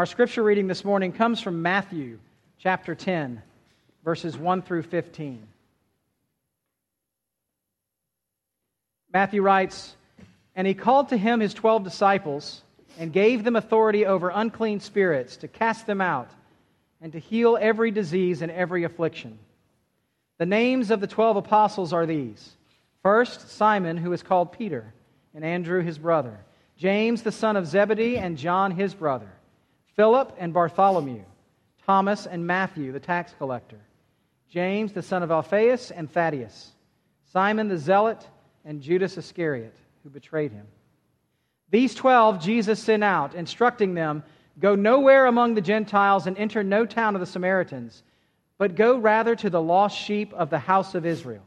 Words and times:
Our 0.00 0.06
scripture 0.06 0.42
reading 0.42 0.66
this 0.66 0.82
morning 0.82 1.12
comes 1.12 1.42
from 1.42 1.60
Matthew 1.60 2.20
chapter 2.58 2.94
10, 2.94 3.42
verses 4.02 4.34
1 4.34 4.62
through 4.62 4.84
15. 4.84 5.46
Matthew 9.12 9.42
writes, 9.42 9.94
And 10.56 10.66
he 10.66 10.72
called 10.72 11.10
to 11.10 11.18
him 11.18 11.40
his 11.40 11.52
twelve 11.52 11.84
disciples 11.84 12.62
and 12.98 13.12
gave 13.12 13.44
them 13.44 13.56
authority 13.56 14.06
over 14.06 14.30
unclean 14.30 14.80
spirits 14.80 15.36
to 15.36 15.48
cast 15.48 15.86
them 15.86 16.00
out 16.00 16.30
and 17.02 17.12
to 17.12 17.18
heal 17.18 17.58
every 17.60 17.90
disease 17.90 18.40
and 18.40 18.50
every 18.50 18.84
affliction. 18.84 19.38
The 20.38 20.46
names 20.46 20.90
of 20.90 21.00
the 21.00 21.08
twelve 21.08 21.36
apostles 21.36 21.92
are 21.92 22.06
these 22.06 22.52
First, 23.02 23.50
Simon, 23.50 23.98
who 23.98 24.14
is 24.14 24.22
called 24.22 24.52
Peter, 24.52 24.94
and 25.34 25.44
Andrew 25.44 25.82
his 25.82 25.98
brother, 25.98 26.38
James 26.78 27.20
the 27.20 27.32
son 27.32 27.56
of 27.56 27.66
Zebedee, 27.66 28.16
and 28.16 28.38
John 28.38 28.70
his 28.70 28.94
brother, 28.94 29.30
Philip 29.96 30.34
and 30.38 30.52
Bartholomew, 30.52 31.24
Thomas 31.86 32.26
and 32.26 32.46
Matthew 32.46 32.92
the 32.92 33.00
tax 33.00 33.34
collector, 33.38 33.80
James 34.48 34.92
the 34.92 35.02
son 35.02 35.22
of 35.22 35.30
Alphaeus 35.30 35.90
and 35.90 36.10
Thaddeus, 36.10 36.72
Simon 37.32 37.68
the 37.68 37.78
zealot, 37.78 38.26
and 38.64 38.80
Judas 38.80 39.16
Iscariot, 39.16 39.74
who 40.02 40.10
betrayed 40.10 40.52
him. 40.52 40.66
These 41.70 41.94
twelve 41.94 42.40
Jesus 42.40 42.80
sent 42.80 43.04
out, 43.04 43.34
instructing 43.34 43.94
them 43.94 44.22
Go 44.60 44.74
nowhere 44.74 45.26
among 45.26 45.54
the 45.54 45.60
Gentiles 45.62 46.26
and 46.26 46.36
enter 46.36 46.62
no 46.62 46.84
town 46.84 47.14
of 47.14 47.20
the 47.20 47.26
Samaritans, 47.26 48.02
but 48.58 48.74
go 48.74 48.98
rather 48.98 49.34
to 49.36 49.48
the 49.48 49.60
lost 49.60 49.96
sheep 49.98 50.32
of 50.34 50.50
the 50.50 50.58
house 50.58 50.94
of 50.94 51.06
Israel 51.06 51.44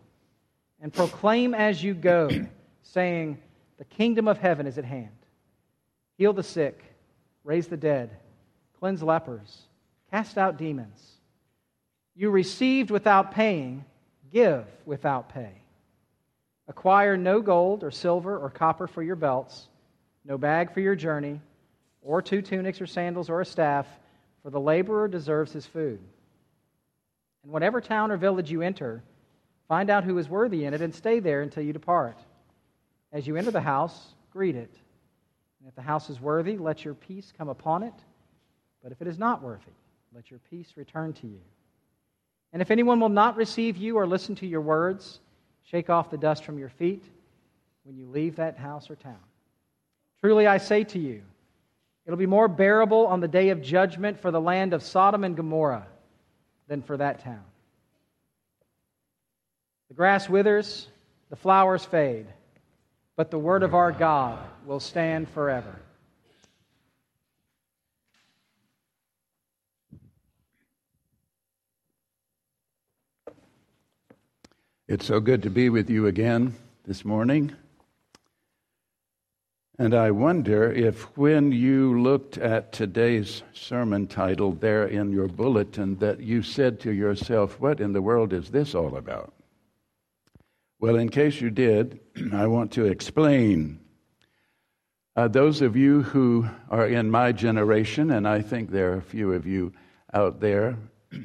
and 0.82 0.92
proclaim 0.92 1.54
as 1.54 1.84
you 1.84 1.94
go, 1.94 2.30
saying, 2.84 3.38
The 3.78 3.86
kingdom 3.86 4.28
of 4.28 4.40
heaven 4.40 4.66
is 4.66 4.80
at 4.80 4.86
hand. 4.86 5.10
Heal 6.18 6.34
the 6.34 6.44
sick, 6.44 6.84
raise 7.44 7.68
the 7.68 7.78
dead, 7.78 8.10
cleanse 8.84 9.02
lepers, 9.02 9.62
cast 10.12 10.38
out 10.38 10.58
demons. 10.58 11.02
You 12.18 12.32
received 12.32 12.92
without 12.92 13.32
paying, 13.32 13.86
give 14.30 14.66
without 14.86 15.30
pay. 15.30 15.54
Acquire 16.68 17.16
no 17.16 17.40
gold 17.40 17.86
or 17.86 17.92
silver 17.92 18.38
or 18.38 18.50
copper 18.50 18.88
for 18.88 19.02
your 19.02 19.16
belts, 19.16 19.70
no 20.26 20.38
bag 20.38 20.74
for 20.74 20.82
your 20.82 20.96
journey, 20.96 21.40
or 22.02 22.22
two 22.22 22.42
tunics 22.42 22.82
or 22.82 22.86
sandals 22.86 23.30
or 23.30 23.40
a 23.40 23.46
staff, 23.46 23.88
for 24.42 24.50
the 24.50 24.60
laborer 24.60 25.08
deserves 25.08 25.54
his 25.54 25.66
food. 25.66 26.02
And 27.44 27.54
whatever 27.54 27.80
town 27.80 28.12
or 28.12 28.18
village 28.18 28.52
you 28.52 28.62
enter, 28.62 29.02
Find 29.70 29.90
out 29.90 30.04
who 30.04 30.18
is 30.18 30.28
worthy 30.28 30.66
in 30.66 30.74
it 30.74 30.82
and 30.82 30.94
stay 30.94 31.22
there 31.22 31.42
until 31.42 31.64
you 31.64 31.72
depart. 31.72 32.18
As 33.14 33.26
you 33.26 33.38
enter 33.38 33.50
the 33.50 33.62
house, 33.62 34.14
greet 34.30 34.58
it. 34.58 34.76
And 35.60 35.70
if 35.70 35.76
the 35.76 35.82
house 35.82 36.10
is 36.10 36.20
worthy, 36.20 36.58
let 36.58 36.84
your 36.84 36.94
peace 36.96 37.32
come 37.38 37.48
upon 37.48 37.84
it. 37.84 37.94
But 38.84 38.92
if 38.92 39.02
it 39.02 39.08
is 39.08 39.18
not 39.18 39.42
worthy, 39.42 39.72
let 40.14 40.30
your 40.30 40.40
peace 40.50 40.74
return 40.76 41.14
to 41.14 41.28
you. 41.28 41.40
And 42.52 42.62
if 42.62 42.70
anyone 42.70 43.00
will 43.00 43.10
not 43.10 43.38
receive 43.38 43.78
you 43.78 43.98
or 43.98 44.06
listen 44.06 44.36
to 44.36 44.46
your 44.46 44.62
words, 44.62 45.22
shake 45.64 45.90
off 45.90 46.12
the 46.12 46.18
dust 46.18 46.44
from 46.44 46.60
your 46.60 46.70
feet 46.70 47.04
when 47.84 47.98
you 47.98 48.06
leave 48.08 48.36
that 48.36 48.58
house 48.58 48.90
or 48.90 48.96
town. 48.96 49.18
Truly 50.22 50.46
I 50.46 50.58
say 50.58 50.84
to 50.84 51.00
you, 51.00 51.22
it'll 52.06 52.18
be 52.18 52.26
more 52.26 52.48
bearable 52.48 53.08
on 53.08 53.22
the 53.22 53.28
day 53.28 53.50
of 53.50 53.62
judgment 53.62 54.20
for 54.20 54.30
the 54.30 54.42
land 54.42 54.74
of 54.74 54.84
Sodom 54.84 55.24
and 55.24 55.36
Gomorrah 55.36 55.88
than 56.68 56.82
for 56.82 56.98
that 56.98 57.24
town. 57.24 57.44
The 59.88 59.96
grass 59.96 60.30
withers, 60.30 60.88
the 61.30 61.36
flowers 61.36 61.86
fade, 61.86 62.28
but 63.16 63.32
the 63.32 63.40
word 63.40 63.64
of 63.64 63.74
our 63.74 63.92
God 63.92 64.40
will 64.66 64.80
stand 64.80 65.30
forever. 65.30 65.80
It's 74.94 75.08
so 75.08 75.20
good 75.20 75.42
to 75.42 75.50
be 75.50 75.70
with 75.72 75.90
you 75.90 76.06
again 76.06 76.54
this 76.86 77.04
morning. 77.04 77.56
And 79.80 79.96
I 79.96 80.12
wonder 80.12 80.72
if 80.72 81.06
when 81.18 81.52
you 81.52 82.00
looked 82.00 82.38
at 82.38 82.72
today's 82.72 83.42
sermon 83.54 84.06
title 84.06 84.52
there 84.52 84.86
in 84.86 85.12
your 85.12 85.28
bulletin, 85.28 85.98
that 85.98 86.20
you 86.20 86.44
said 86.44 86.80
to 86.82 86.92
yourself, 86.92 87.60
What 87.60 87.80
in 87.80 87.94
the 87.94 88.04
world 88.04 88.34
is 88.34 88.52
this 88.52 88.76
all 88.76 88.96
about? 88.96 89.34
Well, 90.80 90.98
in 90.98 91.10
case 91.10 91.42
you 91.42 91.50
did, 91.50 92.00
I 92.32 92.46
want 92.46 92.72
to 92.74 92.86
explain. 92.86 93.80
Uh, 95.16 95.28
those 95.28 95.64
of 95.64 95.76
you 95.76 96.04
who 96.04 96.48
are 96.70 96.86
in 96.86 97.10
my 97.10 97.32
generation, 97.32 98.12
and 98.12 98.28
I 98.28 98.44
think 98.44 98.70
there 98.70 98.94
are 98.94 98.98
a 98.98 99.02
few 99.02 99.34
of 99.34 99.48
you 99.48 99.74
out 100.14 100.40
there, 100.40 100.78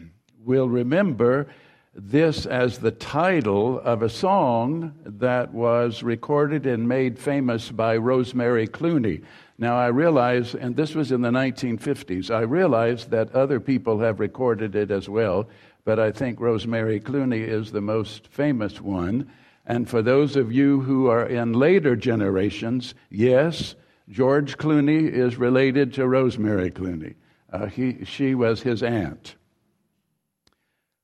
will 0.42 0.70
remember 0.70 1.48
this 1.94 2.46
as 2.46 2.78
the 2.78 2.90
title 2.90 3.80
of 3.80 4.02
a 4.02 4.08
song 4.08 4.94
that 5.04 5.52
was 5.52 6.02
recorded 6.02 6.66
and 6.66 6.86
made 6.86 7.18
famous 7.18 7.70
by 7.70 7.96
Rosemary 7.96 8.68
Clooney. 8.68 9.24
Now, 9.58 9.76
I 9.76 9.88
realize, 9.88 10.54
and 10.54 10.76
this 10.76 10.94
was 10.94 11.10
in 11.10 11.22
the 11.22 11.30
1950s, 11.30 12.30
I 12.30 12.42
realize 12.42 13.06
that 13.06 13.34
other 13.34 13.58
people 13.58 13.98
have 14.00 14.20
recorded 14.20 14.76
it 14.76 14.90
as 14.90 15.08
well, 15.08 15.48
but 15.84 15.98
I 15.98 16.12
think 16.12 16.38
Rosemary 16.38 17.00
Clooney 17.00 17.46
is 17.46 17.72
the 17.72 17.80
most 17.80 18.28
famous 18.28 18.80
one. 18.80 19.28
And 19.66 19.88
for 19.88 20.00
those 20.00 20.36
of 20.36 20.52
you 20.52 20.80
who 20.80 21.08
are 21.08 21.26
in 21.26 21.52
later 21.52 21.96
generations, 21.96 22.94
yes, 23.10 23.74
George 24.08 24.56
Clooney 24.56 25.10
is 25.10 25.36
related 25.36 25.92
to 25.94 26.06
Rosemary 26.06 26.70
Clooney. 26.70 27.14
Uh, 27.52 27.66
he, 27.66 28.04
she 28.04 28.34
was 28.34 28.62
his 28.62 28.82
aunt. 28.82 29.34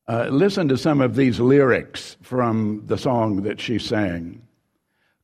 Uh, 0.07 0.29
listen 0.31 0.69
to 0.69 0.77
some 0.77 1.01
of 1.01 1.17
these 1.17 1.41
lyrics 1.41 2.17
from 2.21 2.83
the 2.87 2.99
song 2.99 3.43
that 3.43 3.61
she 3.61 3.79
sang. 3.79 4.43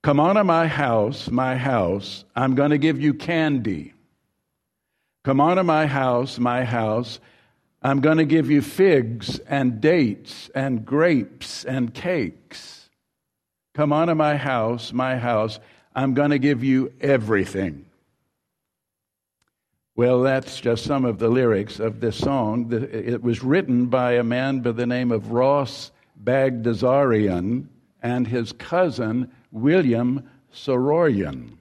Come 0.03 0.19
on 0.19 0.37
to 0.37 0.45
my 0.45 0.67
house, 0.67 1.31
my 1.31 1.57
house, 1.57 2.25
I'm 2.35 2.55
going 2.55 2.71
to 2.71 2.79
give 2.79 2.99
you 2.99 3.13
candy. 3.13 3.93
Come 5.23 5.41
on 5.41 5.57
to 5.57 5.65
my 5.65 5.85
house, 5.87 6.39
my 6.39 6.65
house, 6.65 7.21
I'm 7.83 8.01
going 8.01 8.19
to 8.19 8.25
give 8.25 8.51
you 8.51 8.63
figs 8.63 9.39
and 9.41 9.81
dates 9.81 10.51
and 10.55 10.85
grapes 10.85 11.65
and 11.65 11.93
cakes. 11.93 12.91
Come 13.75 13.93
on 13.93 14.09
to 14.09 14.15
my 14.15 14.37
house, 14.37 14.93
my 14.93 15.17
house. 15.17 15.61
I'm 15.95 16.15
going 16.15 16.31
to 16.31 16.39
give 16.39 16.63
you 16.63 16.93
everything. 17.01 17.87
Well, 19.97 20.23
that's 20.23 20.61
just 20.61 20.85
some 20.85 21.05
of 21.05 21.19
the 21.19 21.29
lyrics 21.29 21.81
of 21.81 22.01
this 22.01 22.17
song. 22.17 22.73
It 22.73 23.23
was 23.23 23.43
written 23.43 23.87
by 23.87 24.13
a 24.13 24.25
man 24.25 24.61
by 24.61 24.73
the 24.73 24.87
name 24.87 25.11
of 25.11 25.33
Ross 25.33 25.91
Bagdasarian 26.23 27.67
and 28.03 28.27
his 28.27 28.53
cousin 28.53 29.31
William 29.51 30.29
Saroyan. 30.55 31.59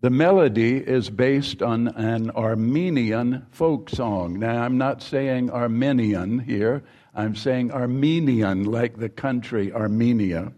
The 0.00 0.10
melody 0.10 0.76
is 0.76 1.10
based 1.10 1.60
on 1.60 1.88
an 1.88 2.30
Arminian 2.30 3.46
folk 3.50 3.90
song. 3.90 4.38
Now, 4.38 4.62
I'm 4.62 4.78
not 4.78 5.02
saying 5.02 5.50
Armenian 5.50 6.38
here, 6.38 6.84
I'm 7.14 7.34
saying 7.34 7.72
Armenian, 7.72 8.62
like 8.62 8.96
the 8.96 9.08
country 9.08 9.72
Armenia. 9.72 10.52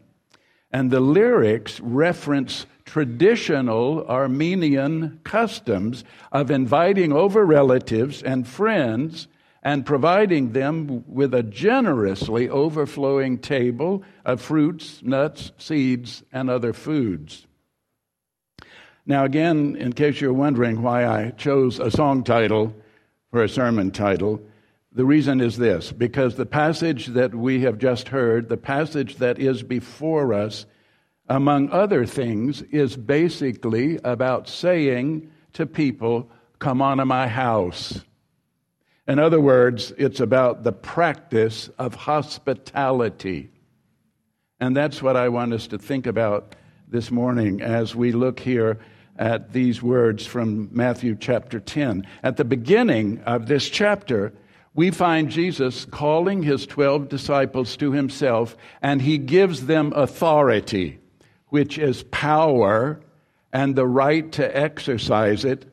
And 0.70 0.91
the 0.91 1.00
lyrics 1.00 1.80
reference 1.80 2.66
traditional 2.91 4.05
Armenian 4.09 5.21
customs 5.23 6.03
of 6.33 6.51
inviting 6.51 7.12
over 7.12 7.47
relatives 7.47 8.21
and 8.21 8.49
friends 8.49 9.28
and 9.62 9.87
providing 9.87 10.51
them 10.51 11.05
with 11.06 11.33
a 11.33 11.45
generously 11.45 12.49
overflowing 12.49 13.39
table 13.39 14.03
of 14.25 14.41
fruits, 14.41 15.05
nuts, 15.05 15.53
seeds, 15.56 16.25
and 16.33 16.51
other 16.51 16.73
foods. 16.73 17.47
Now, 19.07 19.25
again, 19.25 19.77
in 19.77 19.93
case 19.93 20.21
you're 20.21 20.33
wondering 20.33 20.83
why 20.83 21.07
I 21.07 21.31
chose 21.31 21.78
a 21.78 21.93
song 21.93 22.25
title 22.25 22.75
for 23.31 23.45
a 23.45 23.48
sermon 23.48 23.93
title, 23.93 24.43
the 24.91 25.04
reason 25.04 25.41
is 25.41 25.57
this 25.59 25.93
because 25.93 26.34
the 26.34 26.45
passage 26.45 27.07
that 27.07 27.36
we 27.36 27.60
have 27.60 27.78
just 27.78 28.09
heard, 28.09 28.48
the 28.48 28.57
passage 28.57 29.19
that 29.19 29.39
is 29.39 29.63
before 29.63 30.34
us, 30.34 30.66
among 31.30 31.71
other 31.71 32.04
things, 32.04 32.60
is 32.60 32.97
basically 32.97 33.98
about 34.04 34.48
saying 34.48 35.30
to 35.54 35.65
people, 35.65 36.30
Come 36.59 36.82
on 36.82 36.98
to 36.98 37.06
my 37.06 37.27
house. 37.27 38.00
In 39.09 39.18
other 39.18 39.41
words, 39.41 39.94
it's 39.97 40.21
about 40.21 40.62
the 40.62 40.72
practice 40.72 41.71
of 41.78 41.94
hospitality. 41.94 43.50
And 44.60 44.77
that's 44.77 45.03
what 45.03 45.16
I 45.16 45.30
want 45.30 45.54
us 45.54 45.66
to 45.68 45.78
think 45.78 46.06
about 46.06 46.54
this 46.86 47.10
morning 47.10 47.62
as 47.62 47.97
we 47.97 48.12
look 48.12 48.38
here 48.38 48.78
at 49.18 49.53
these 49.53 49.83
words 49.83 50.26
from 50.26 50.68
Matthew 50.71 51.16
chapter 51.18 51.60
10. 51.60 52.06
At 52.22 52.36
the 52.36 52.44
beginning 52.44 53.22
of 53.24 53.47
this 53.47 53.68
chapter, 53.68 54.34
we 54.74 54.91
find 54.91 55.30
Jesus 55.30 55.86
calling 55.86 56.42
his 56.42 56.66
12 56.66 57.09
disciples 57.09 57.76
to 57.78 57.92
himself, 57.92 58.56
and 58.83 59.03
he 59.03 59.18
gives 59.18 59.66
them 59.66 59.92
authority, 59.97 60.99
which 61.50 61.78
is 61.78 62.02
power 62.04 63.00
and 63.52 63.76
the 63.76 63.86
right 63.86 64.32
to 64.32 64.56
exercise 64.56 65.44
it 65.44 65.66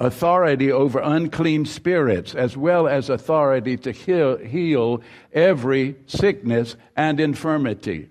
authority 0.00 0.72
over 0.72 0.98
unclean 0.98 1.66
spirits, 1.66 2.34
as 2.34 2.56
well 2.56 2.88
as 2.88 3.10
authority 3.10 3.76
to 3.76 3.92
heal, 3.92 4.38
heal 4.38 5.02
every 5.32 5.94
sickness 6.06 6.74
and 6.96 7.20
infirmity. 7.20 8.08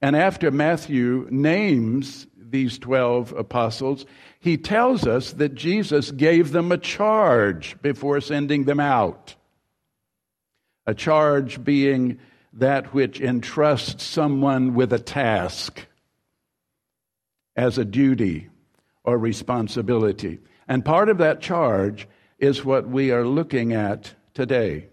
And 0.00 0.14
after 0.14 0.50
Matthew 0.52 1.26
names 1.30 2.28
these 2.38 2.78
12 2.78 3.32
apostles, 3.32 4.06
he 4.38 4.56
tells 4.56 5.04
us 5.06 5.32
that 5.32 5.54
Jesus 5.56 6.12
gave 6.12 6.52
them 6.52 6.70
a 6.70 6.78
charge 6.78 7.76
before 7.82 8.20
sending 8.20 8.64
them 8.64 8.78
out. 8.78 9.34
A 10.86 10.94
charge 10.94 11.64
being 11.64 12.20
that 12.52 12.94
which 12.94 13.20
entrusts 13.20 14.04
someone 14.04 14.74
with 14.74 14.92
a 14.92 15.00
task 15.00 15.84
as 17.56 17.78
a 17.78 17.84
duty 17.84 18.48
or 19.04 19.18
responsibility. 19.18 20.38
And 20.68 20.84
part 20.84 21.08
of 21.08 21.18
that 21.18 21.40
charge 21.40 22.06
is 22.38 22.64
what 22.64 22.88
we 22.88 23.10
are 23.10 23.24
looking 23.24 23.72
at 23.72 24.14
today. 24.34 24.88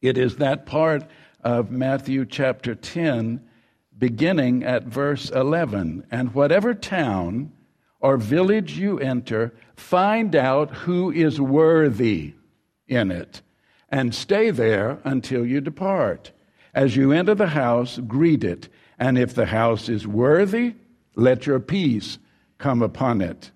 It 0.00 0.18
is 0.18 0.36
that 0.36 0.66
part 0.66 1.04
of 1.44 1.70
Matthew 1.70 2.24
chapter 2.26 2.74
10, 2.74 3.40
beginning 3.96 4.64
at 4.64 4.84
verse 4.84 5.30
11. 5.30 6.06
And 6.10 6.34
whatever 6.34 6.74
town 6.74 7.52
or 8.00 8.16
village 8.16 8.76
you 8.76 8.98
enter, 8.98 9.54
find 9.76 10.34
out 10.34 10.72
who 10.72 11.12
is 11.12 11.40
worthy 11.40 12.34
in 12.88 13.12
it, 13.12 13.42
and 13.88 14.14
stay 14.14 14.50
there 14.50 14.98
until 15.04 15.46
you 15.46 15.60
depart. 15.60 16.32
As 16.74 16.96
you 16.96 17.12
enter 17.12 17.34
the 17.34 17.48
house, 17.48 17.98
greet 17.98 18.42
it, 18.42 18.68
and 18.98 19.16
if 19.16 19.34
the 19.34 19.46
house 19.46 19.88
is 19.88 20.06
worthy, 20.06 20.74
let 21.14 21.46
your 21.46 21.60
peace 21.60 22.18
come 22.58 22.82
upon 22.82 23.20
it. 23.20 23.50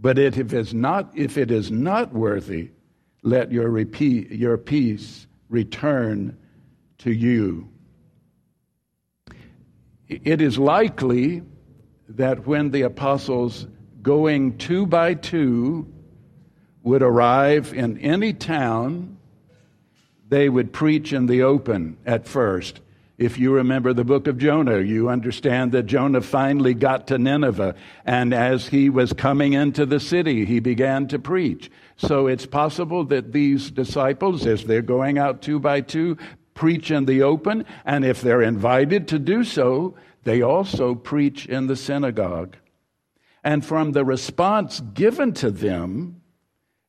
But 0.00 0.18
if 0.18 0.38
it 0.38 0.52
is 0.52 0.74
not, 0.74 1.12
if 1.16 1.38
it 1.38 1.50
is 1.50 1.70
not 1.70 2.12
worthy, 2.12 2.70
let 3.22 3.50
your, 3.52 3.70
repeat, 3.70 4.30
your 4.30 4.58
peace 4.58 5.26
return 5.48 6.36
to 6.98 7.12
you. 7.12 7.68
It 10.08 10.40
is 10.40 10.58
likely 10.58 11.42
that 12.08 12.46
when 12.46 12.70
the 12.70 12.82
apostles, 12.82 13.66
going 14.02 14.58
two 14.58 14.86
by 14.86 15.14
two, 15.14 15.90
would 16.82 17.02
arrive 17.02 17.72
in 17.72 17.96
any 17.98 18.34
town, 18.34 19.16
they 20.28 20.48
would 20.48 20.72
preach 20.72 21.12
in 21.12 21.26
the 21.26 21.42
open 21.42 21.96
at 22.04 22.28
first. 22.28 22.80
If 23.16 23.38
you 23.38 23.52
remember 23.52 23.92
the 23.92 24.04
book 24.04 24.26
of 24.26 24.38
Jonah, 24.38 24.80
you 24.80 25.08
understand 25.08 25.70
that 25.72 25.84
Jonah 25.86 26.20
finally 26.20 26.74
got 26.74 27.06
to 27.08 27.18
Nineveh, 27.18 27.76
and 28.04 28.34
as 28.34 28.68
he 28.68 28.90
was 28.90 29.12
coming 29.12 29.52
into 29.52 29.86
the 29.86 30.00
city, 30.00 30.44
he 30.44 30.58
began 30.58 31.06
to 31.08 31.18
preach. 31.20 31.70
So 31.96 32.26
it's 32.26 32.46
possible 32.46 33.04
that 33.04 33.32
these 33.32 33.70
disciples, 33.70 34.46
as 34.46 34.64
they're 34.64 34.82
going 34.82 35.18
out 35.18 35.42
two 35.42 35.60
by 35.60 35.80
two, 35.80 36.18
preach 36.54 36.90
in 36.90 37.04
the 37.04 37.22
open, 37.22 37.64
and 37.84 38.04
if 38.04 38.20
they're 38.20 38.42
invited 38.42 39.06
to 39.08 39.20
do 39.20 39.44
so, 39.44 39.94
they 40.24 40.42
also 40.42 40.96
preach 40.96 41.46
in 41.46 41.68
the 41.68 41.76
synagogue. 41.76 42.56
And 43.44 43.64
from 43.64 43.92
the 43.92 44.04
response 44.04 44.80
given 44.80 45.34
to 45.34 45.52
them, 45.52 46.20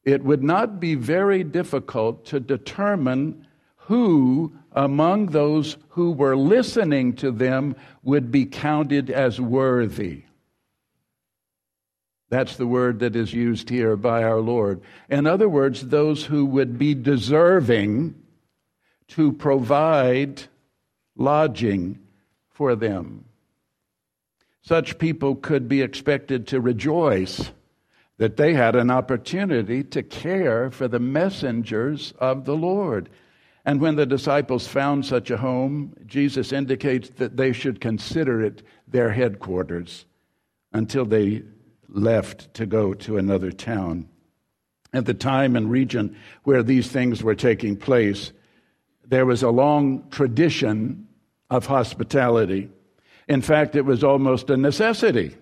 it 0.04 0.24
would 0.24 0.44
not 0.44 0.80
be 0.80 0.95
very 0.95 1.44
difficult 1.44 2.25
to 2.28 2.39
determine 2.39 3.45
who 3.75 4.54
among 4.75 5.27
those 5.27 5.77
who 5.89 6.12
were 6.12 6.36
listening 6.36 7.13
to 7.13 7.31
them 7.31 7.75
would 8.04 8.31
be 8.31 8.45
counted 8.45 9.10
as 9.10 9.39
worthy. 9.39 10.24
That's 12.30 12.57
the 12.57 12.68
word 12.68 13.00
that 13.00 13.16
is 13.16 13.33
used 13.33 13.69
here 13.69 13.95
by 13.95 14.24
our 14.24 14.42
Lord. 14.42 14.81
In 15.10 15.25
other 15.25 15.48
words, 15.48 15.88
those 15.88 16.25
who 16.25 16.45
would 16.45 16.77
be 16.77 16.94
deserving 16.94 18.16
to 19.10 19.31
provide 19.31 20.44
lodging 21.16 22.00
for 22.50 22.75
them. 22.75 23.25
Such 24.62 24.98
people 24.98 25.36
could 25.36 25.69
be 25.69 25.81
expected 25.81 26.48
to 26.48 26.60
rejoice 26.60 27.51
that 28.18 28.38
they 28.38 28.54
had 28.54 28.75
an 28.75 28.89
opportunity 28.89 29.83
to 29.83 30.01
care 30.01 30.71
for 30.71 30.88
the 30.88 31.00
messengers 31.00 32.13
of 32.18 32.45
the 32.45 32.56
Lord. 32.56 33.10
And 33.66 33.82
when 33.82 33.96
the 33.96 34.06
disciples 34.06 34.68
found 34.68 35.06
such 35.06 35.32
a 35.32 35.38
home, 35.38 35.96
Jesus 36.06 36.52
indicates 36.52 37.10
that 37.18 37.36
they 37.36 37.52
should 37.52 37.82
consider 37.82 38.44
it 38.44 38.62
their 38.88 39.12
headquarters 39.12 40.06
until 40.72 41.06
they 41.06 41.44
left 41.90 42.54
to 42.54 42.66
go 42.66 42.94
to 42.94 43.18
another 43.18 43.52
town. 43.52 44.08
At 44.94 45.06
the 45.06 45.14
time 45.14 45.56
and 45.56 45.72
region 45.72 46.16
where 46.44 46.62
these 46.62 46.88
things 46.88 47.24
were 47.24 47.36
taking 47.36 47.76
place, 47.76 48.32
there 49.08 49.26
was 49.26 49.42
a 49.42 49.50
long 49.50 50.10
tradition 50.10 51.08
of 51.50 51.66
hospitality. 51.66 52.70
In 53.28 53.42
fact, 53.42 53.76
it 53.76 53.82
was 53.82 54.04
almost 54.04 54.50
a 54.50 54.58
necessity 54.58 55.36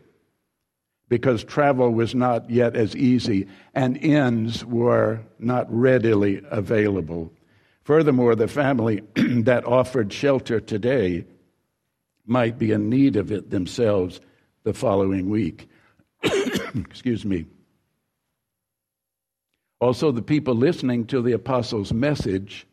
because 1.10 1.44
travel 1.44 1.92
was 1.92 2.16
not 2.16 2.50
yet 2.50 2.76
as 2.76 2.96
easy 2.96 3.48
and 3.76 3.98
inns 3.98 4.66
were 4.66 5.22
not 5.40 5.68
readily 5.70 6.42
available. 6.50 7.32
Furthermore, 7.84 8.36
the 8.36 8.48
family 8.48 9.02
that 9.16 9.66
offered 9.66 10.12
shelter 10.12 10.60
today 10.60 11.26
might 12.26 12.58
be 12.58 12.72
in 12.72 12.90
need 12.90 13.16
of 13.18 13.32
it 13.32 13.50
themselves 13.50 14.22
the 14.64 14.74
following 14.74 15.30
week. 15.30 15.68
Excuse 16.24 17.26
me. 17.26 17.46
Also, 19.82 20.12
the 20.12 20.22
people 20.22 20.56
listening 20.56 21.06
to 21.08 21.22
the 21.22 21.34
apostles' 21.34 21.92
message, 21.92 22.66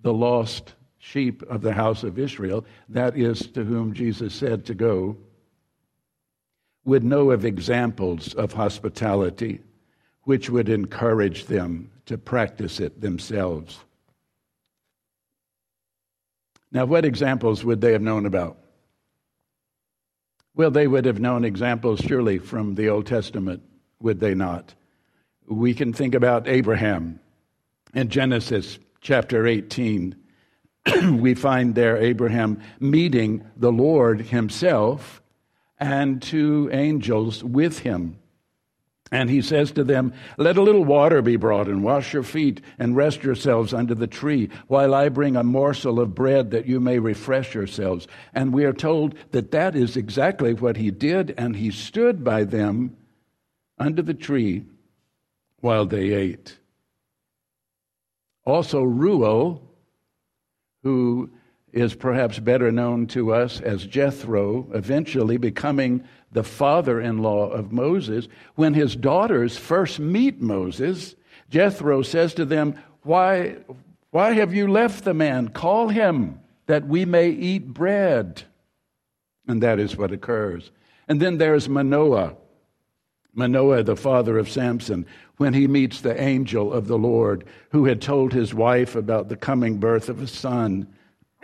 the 0.00 0.14
lost 0.14 0.72
sheep 0.96 1.42
of 1.42 1.60
the 1.60 1.74
house 1.74 2.02
of 2.02 2.18
Israel, 2.18 2.64
that 2.88 3.16
is 3.16 3.40
to 3.48 3.62
whom 3.62 3.92
Jesus 3.92 4.34
said 4.34 4.64
to 4.64 4.74
go, 4.74 5.18
would 6.86 7.04
know 7.04 7.30
of 7.30 7.44
examples 7.44 8.32
of 8.34 8.54
hospitality 8.54 9.60
which 10.22 10.48
would 10.48 10.68
encourage 10.68 11.44
them 11.44 11.90
to 12.06 12.16
practice 12.16 12.80
it 12.80 13.00
themselves. 13.00 13.80
Now, 16.72 16.84
what 16.84 17.04
examples 17.04 17.64
would 17.64 17.80
they 17.80 17.92
have 17.92 18.02
known 18.02 18.26
about? 18.26 18.58
Well, 20.54 20.70
they 20.70 20.86
would 20.86 21.04
have 21.04 21.20
known 21.20 21.44
examples 21.44 22.00
surely 22.00 22.38
from 22.38 22.74
the 22.74 22.88
Old 22.88 23.06
Testament, 23.06 23.62
would 24.00 24.20
they 24.20 24.34
not? 24.34 24.74
We 25.46 25.74
can 25.74 25.92
think 25.92 26.14
about 26.14 26.48
Abraham 26.48 27.20
in 27.94 28.08
Genesis 28.08 28.78
chapter 29.00 29.46
18. 29.46 30.16
we 31.12 31.34
find 31.34 31.74
there 31.74 31.96
Abraham 31.96 32.60
meeting 32.80 33.44
the 33.56 33.72
Lord 33.72 34.20
himself 34.22 35.22
and 35.78 36.22
two 36.22 36.70
angels 36.72 37.44
with 37.44 37.80
him. 37.80 38.18
And 39.12 39.30
he 39.30 39.40
says 39.40 39.70
to 39.72 39.84
them, 39.84 40.12
Let 40.36 40.56
a 40.56 40.62
little 40.62 40.84
water 40.84 41.22
be 41.22 41.36
brought, 41.36 41.68
and 41.68 41.84
wash 41.84 42.12
your 42.12 42.24
feet, 42.24 42.60
and 42.78 42.96
rest 42.96 43.22
yourselves 43.22 43.72
under 43.72 43.94
the 43.94 44.08
tree, 44.08 44.50
while 44.66 44.94
I 44.94 45.08
bring 45.10 45.36
a 45.36 45.44
morsel 45.44 46.00
of 46.00 46.14
bread 46.14 46.50
that 46.50 46.66
you 46.66 46.80
may 46.80 46.98
refresh 46.98 47.54
yourselves. 47.54 48.08
And 48.34 48.52
we 48.52 48.64
are 48.64 48.72
told 48.72 49.14
that 49.30 49.52
that 49.52 49.76
is 49.76 49.96
exactly 49.96 50.54
what 50.54 50.76
he 50.76 50.90
did, 50.90 51.34
and 51.38 51.54
he 51.54 51.70
stood 51.70 52.24
by 52.24 52.44
them 52.44 52.96
under 53.78 54.02
the 54.02 54.14
tree 54.14 54.64
while 55.60 55.86
they 55.86 56.12
ate. 56.12 56.58
Also, 58.44 58.82
Reuel, 58.82 59.62
who 60.82 61.30
is 61.76 61.94
perhaps 61.94 62.38
better 62.38 62.72
known 62.72 63.06
to 63.06 63.34
us 63.34 63.60
as 63.60 63.86
Jethro, 63.86 64.66
eventually 64.72 65.36
becoming 65.36 66.02
the 66.32 66.42
father 66.42 67.02
in 67.02 67.18
law 67.18 67.50
of 67.50 67.70
Moses. 67.70 68.28
When 68.54 68.72
his 68.72 68.96
daughters 68.96 69.58
first 69.58 69.98
meet 69.98 70.40
Moses, 70.40 71.14
Jethro 71.50 72.00
says 72.00 72.32
to 72.34 72.46
them, 72.46 72.82
Why, 73.02 73.56
why 74.10 74.32
have 74.32 74.54
you 74.54 74.68
left 74.68 75.04
the 75.04 75.12
man? 75.12 75.48
Call 75.48 75.88
him 75.88 76.40
that 76.64 76.86
we 76.86 77.04
may 77.04 77.28
eat 77.28 77.74
bread. 77.74 78.44
And 79.46 79.62
that 79.62 79.78
is 79.78 79.98
what 79.98 80.12
occurs. 80.12 80.70
And 81.08 81.20
then 81.20 81.36
there's 81.36 81.68
Manoah. 81.68 82.36
Manoah, 83.34 83.82
the 83.82 83.96
father 83.96 84.38
of 84.38 84.50
Samson, 84.50 85.04
when 85.36 85.52
he 85.52 85.66
meets 85.66 86.00
the 86.00 86.18
angel 86.18 86.72
of 86.72 86.86
the 86.86 86.96
Lord 86.96 87.44
who 87.70 87.84
had 87.84 88.00
told 88.00 88.32
his 88.32 88.54
wife 88.54 88.96
about 88.96 89.28
the 89.28 89.36
coming 89.36 89.76
birth 89.76 90.08
of 90.08 90.22
a 90.22 90.26
son. 90.26 90.86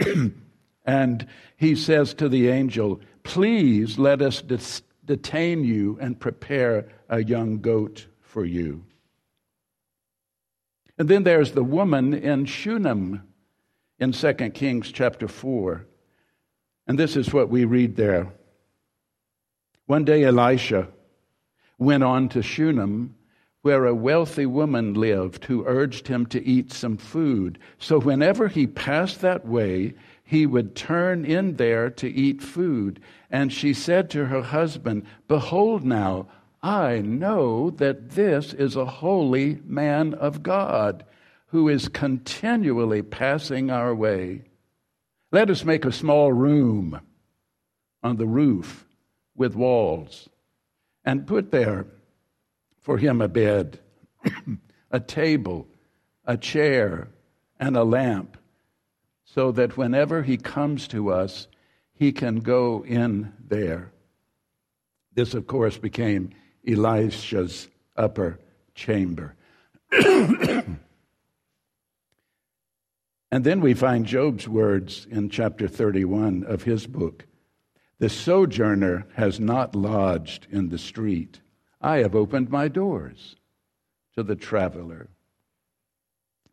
and 0.84 1.26
he 1.56 1.74
says 1.74 2.14
to 2.14 2.28
the 2.28 2.48
angel, 2.48 3.00
Please 3.22 3.98
let 3.98 4.22
us 4.22 4.42
detain 5.04 5.64
you 5.64 5.98
and 6.00 6.18
prepare 6.18 6.88
a 7.08 7.22
young 7.22 7.60
goat 7.60 8.06
for 8.20 8.44
you. 8.44 8.84
And 10.98 11.08
then 11.08 11.22
there's 11.24 11.52
the 11.52 11.64
woman 11.64 12.14
in 12.14 12.44
Shunem 12.44 13.22
in 13.98 14.12
2 14.12 14.34
Kings 14.50 14.92
chapter 14.92 15.28
4. 15.28 15.86
And 16.86 16.98
this 16.98 17.16
is 17.16 17.32
what 17.32 17.48
we 17.48 17.64
read 17.64 17.96
there. 17.96 18.32
One 19.86 20.04
day 20.04 20.24
Elisha 20.24 20.88
went 21.78 22.02
on 22.02 22.28
to 22.30 22.42
Shunem, 22.42 23.14
where 23.62 23.86
a 23.86 23.94
wealthy 23.94 24.44
woman 24.46 24.92
lived 24.92 25.44
who 25.44 25.64
urged 25.66 26.08
him 26.08 26.26
to 26.26 26.44
eat 26.44 26.72
some 26.72 26.96
food. 26.96 27.58
So 27.78 27.98
whenever 27.98 28.48
he 28.48 28.66
passed 28.66 29.20
that 29.20 29.46
way, 29.46 29.94
he 30.24 30.46
would 30.46 30.74
turn 30.74 31.24
in 31.24 31.56
there 31.56 31.88
to 31.90 32.08
eat 32.08 32.42
food. 32.42 33.00
And 33.30 33.52
she 33.52 33.72
said 33.72 34.10
to 34.10 34.26
her 34.26 34.42
husband, 34.42 35.06
Behold 35.28 35.84
now, 35.84 36.26
I 36.62 36.98
know 36.98 37.70
that 37.70 38.10
this 38.10 38.52
is 38.52 38.76
a 38.76 38.84
holy 38.84 39.60
man 39.64 40.14
of 40.14 40.42
God 40.42 41.04
who 41.46 41.68
is 41.68 41.88
continually 41.88 43.02
passing 43.02 43.70
our 43.70 43.94
way. 43.94 44.42
Let 45.30 45.50
us 45.50 45.64
make 45.64 45.84
a 45.84 45.92
small 45.92 46.32
room 46.32 47.00
on 48.02 48.16
the 48.16 48.26
roof 48.26 48.86
with 49.36 49.54
walls 49.54 50.28
and 51.04 51.26
put 51.26 51.50
there 51.50 51.86
for 52.82 52.98
him 52.98 53.20
a 53.20 53.28
bed, 53.28 53.78
a 54.90 55.00
table, 55.00 55.66
a 56.26 56.36
chair, 56.36 57.08
and 57.58 57.76
a 57.76 57.84
lamp, 57.84 58.36
so 59.24 59.52
that 59.52 59.76
whenever 59.76 60.22
he 60.22 60.36
comes 60.36 60.88
to 60.88 61.10
us, 61.10 61.46
he 61.94 62.12
can 62.12 62.40
go 62.40 62.84
in 62.84 63.32
there. 63.48 63.92
This, 65.14 65.34
of 65.34 65.46
course, 65.46 65.78
became 65.78 66.30
Elisha's 66.66 67.68
upper 67.96 68.40
chamber. 68.74 69.36
and 69.92 70.78
then 73.30 73.60
we 73.60 73.74
find 73.74 74.06
Job's 74.06 74.48
words 74.48 75.06
in 75.10 75.30
chapter 75.30 75.68
31 75.68 76.44
of 76.44 76.64
his 76.64 76.86
book 76.86 77.26
The 77.98 78.08
sojourner 78.08 79.06
has 79.14 79.38
not 79.38 79.76
lodged 79.76 80.48
in 80.50 80.70
the 80.70 80.78
street 80.78 81.40
I 81.82 81.98
have 81.98 82.14
opened 82.14 82.48
my 82.48 82.68
doors 82.68 83.36
to 84.14 84.22
the 84.22 84.36
traveler. 84.36 85.08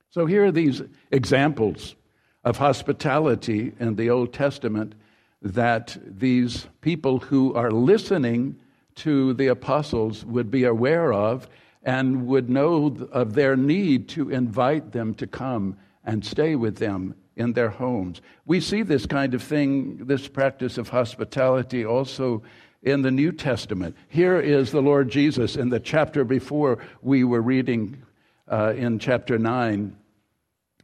So 0.10 0.26
here 0.26 0.46
are 0.46 0.52
these 0.52 0.82
examples 1.12 1.96
of 2.44 2.58
hospitality 2.58 3.74
in 3.80 3.96
the 3.96 4.10
Old 4.10 4.34
Testament 4.34 4.96
that 5.42 5.98
these 6.04 6.68
people 6.82 7.20
who 7.20 7.54
are 7.54 7.72
listening 7.72 8.58
to 8.96 9.34
the 9.34 9.48
apostles 9.48 10.26
would 10.26 10.50
be 10.50 10.64
aware 10.64 11.14
of 11.14 11.48
and 11.84 12.28
would 12.28 12.50
know 12.50 13.08
of 13.12 13.34
their 13.34 13.56
need 13.56 14.10
to 14.10 14.30
invite 14.30 14.92
them 14.92 15.14
to 15.16 15.28
come 15.28 15.78
and 16.04 16.26
stay 16.26 16.56
with 16.56 16.78
them 16.78 17.16
in 17.36 17.54
their 17.54 17.70
homes. 17.70 18.22
We 18.46 18.60
see 18.60 18.82
this 18.82 19.06
kind 19.06 19.34
of 19.34 19.42
thing, 19.42 20.06
this 20.06 20.28
practice 20.28 20.78
of 20.78 20.90
hospitality 20.90 21.86
also 21.86 22.44
in 22.82 23.02
the 23.02 23.12
New 23.12 23.32
Testament. 23.32 23.96
Here 24.08 24.40
is 24.40 24.72
the 24.72 24.82
Lord 24.82 25.10
Jesus 25.10 25.56
in 25.56 25.70
the 25.70 25.80
chapter 25.80 26.24
before 26.24 26.80
we 27.02 27.24
were 27.24 27.42
reading 27.42 28.04
uh, 28.48 28.74
in 28.76 29.00
chapter 29.00 29.38
9, 29.38 29.96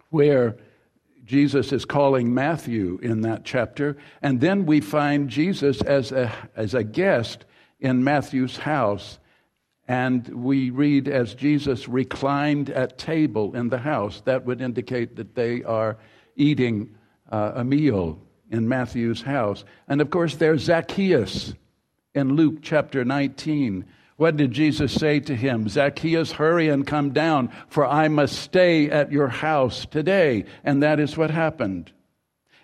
where 0.10 0.58
Jesus 1.24 1.72
is 1.72 1.86
calling 1.86 2.34
Matthew 2.34 3.00
in 3.02 3.22
that 3.22 3.44
chapter. 3.46 3.98
And 4.22 4.40
then 4.40 4.66
we 4.66 4.82
find 4.82 5.30
Jesus 5.30 5.82
as 5.82 6.12
a, 6.12 6.32
as 6.56 6.74
a 6.74 6.84
guest 6.84 7.46
in 7.80 8.04
Matthew's 8.04 8.58
house. 8.58 9.18
And 9.88 10.28
we 10.28 10.70
read 10.70 11.08
as 11.08 11.34
Jesus 11.34 11.88
reclined 11.88 12.70
at 12.70 12.98
table 12.98 13.56
in 13.56 13.70
the 13.70 13.78
house. 13.78 14.22
That 14.26 14.46
would 14.46 14.62
indicate 14.62 15.16
that 15.16 15.36
they 15.36 15.64
are 15.64 15.98
eating 16.36 16.96
uh, 17.32 17.54
a 17.56 17.64
meal 17.64 18.20
in 18.52 18.68
Matthew's 18.68 19.22
house. 19.22 19.64
And 19.88 20.02
of 20.02 20.10
course, 20.10 20.36
there's 20.36 20.64
Zacchaeus 20.64 21.54
in 22.16 22.36
Luke 22.36 22.60
chapter 22.62 23.06
19. 23.06 23.86
What 24.18 24.38
did 24.38 24.52
Jesus 24.52 24.94
say 24.94 25.20
to 25.20 25.36
him? 25.36 25.68
Zacchaeus, 25.68 26.32
hurry 26.32 26.70
and 26.70 26.88
come 26.88 27.12
down, 27.12 27.52
for 27.68 27.86
I 27.86 28.08
must 28.08 28.40
stay 28.40 28.90
at 28.90 29.12
your 29.12 29.28
house 29.28 29.86
today. 29.86 30.46
And 30.64 30.82
that 30.82 31.00
is 31.00 31.18
what 31.18 31.32
happened. 31.32 31.92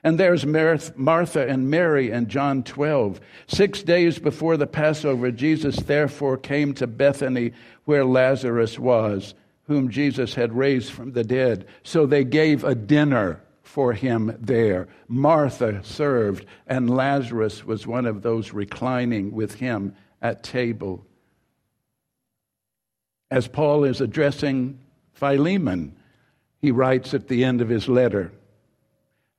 And 0.04 0.20
there's 0.20 0.46
Martha 0.46 1.48
and 1.48 1.70
Mary 1.70 2.10
in 2.10 2.28
John 2.28 2.64
12. 2.64 3.20
Six 3.48 3.84
days 3.84 4.18
before 4.18 4.58
the 4.58 4.66
Passover, 4.66 5.30
Jesus 5.30 5.76
therefore 5.76 6.38
came 6.38 6.74
to 6.76 6.88
Bethany 6.88 7.52
where 7.86 8.06
Lazarus 8.06 8.80
was, 8.80 9.36
whom 9.68 9.90
Jesus 9.90 10.34
had 10.34 10.54
raised 10.54 10.92
from 10.92 11.12
the 11.12 11.24
dead. 11.24 11.68
So 11.84 12.06
they 12.06 12.24
gave 12.24 12.64
a 12.64 12.74
dinner 12.74 13.42
for 13.72 13.94
him 13.94 14.36
there. 14.38 14.90
Martha 15.08 15.82
served, 15.82 16.46
and 16.68 16.90
Lazarus 16.90 17.64
was 17.64 17.88
one 17.88 18.06
of 18.06 18.22
those 18.22 18.52
reclining 18.52 19.32
with 19.32 19.56
him 19.56 19.96
at 20.22 20.44
table. 20.44 21.06
As 23.32 23.48
Paul 23.48 23.86
is 23.86 24.02
addressing 24.02 24.78
Philemon, 25.14 25.96
he 26.60 26.72
writes 26.72 27.14
at 27.14 27.30
the 27.30 27.46
end 27.46 27.62
of 27.62 27.70
his 27.70 27.88
letter, 27.88 28.34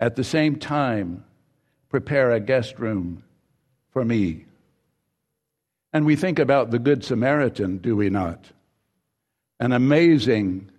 At 0.00 0.16
the 0.16 0.24
same 0.24 0.56
time, 0.56 1.24
prepare 1.90 2.32
a 2.32 2.40
guest 2.40 2.78
room 2.78 3.24
for 3.90 4.02
me. 4.02 4.46
And 5.92 6.06
we 6.06 6.16
think 6.16 6.38
about 6.38 6.70
the 6.70 6.78
Good 6.78 7.04
Samaritan, 7.04 7.76
do 7.78 7.96
we 7.96 8.08
not? 8.08 8.46
An 9.60 9.72
amazing 9.72 10.70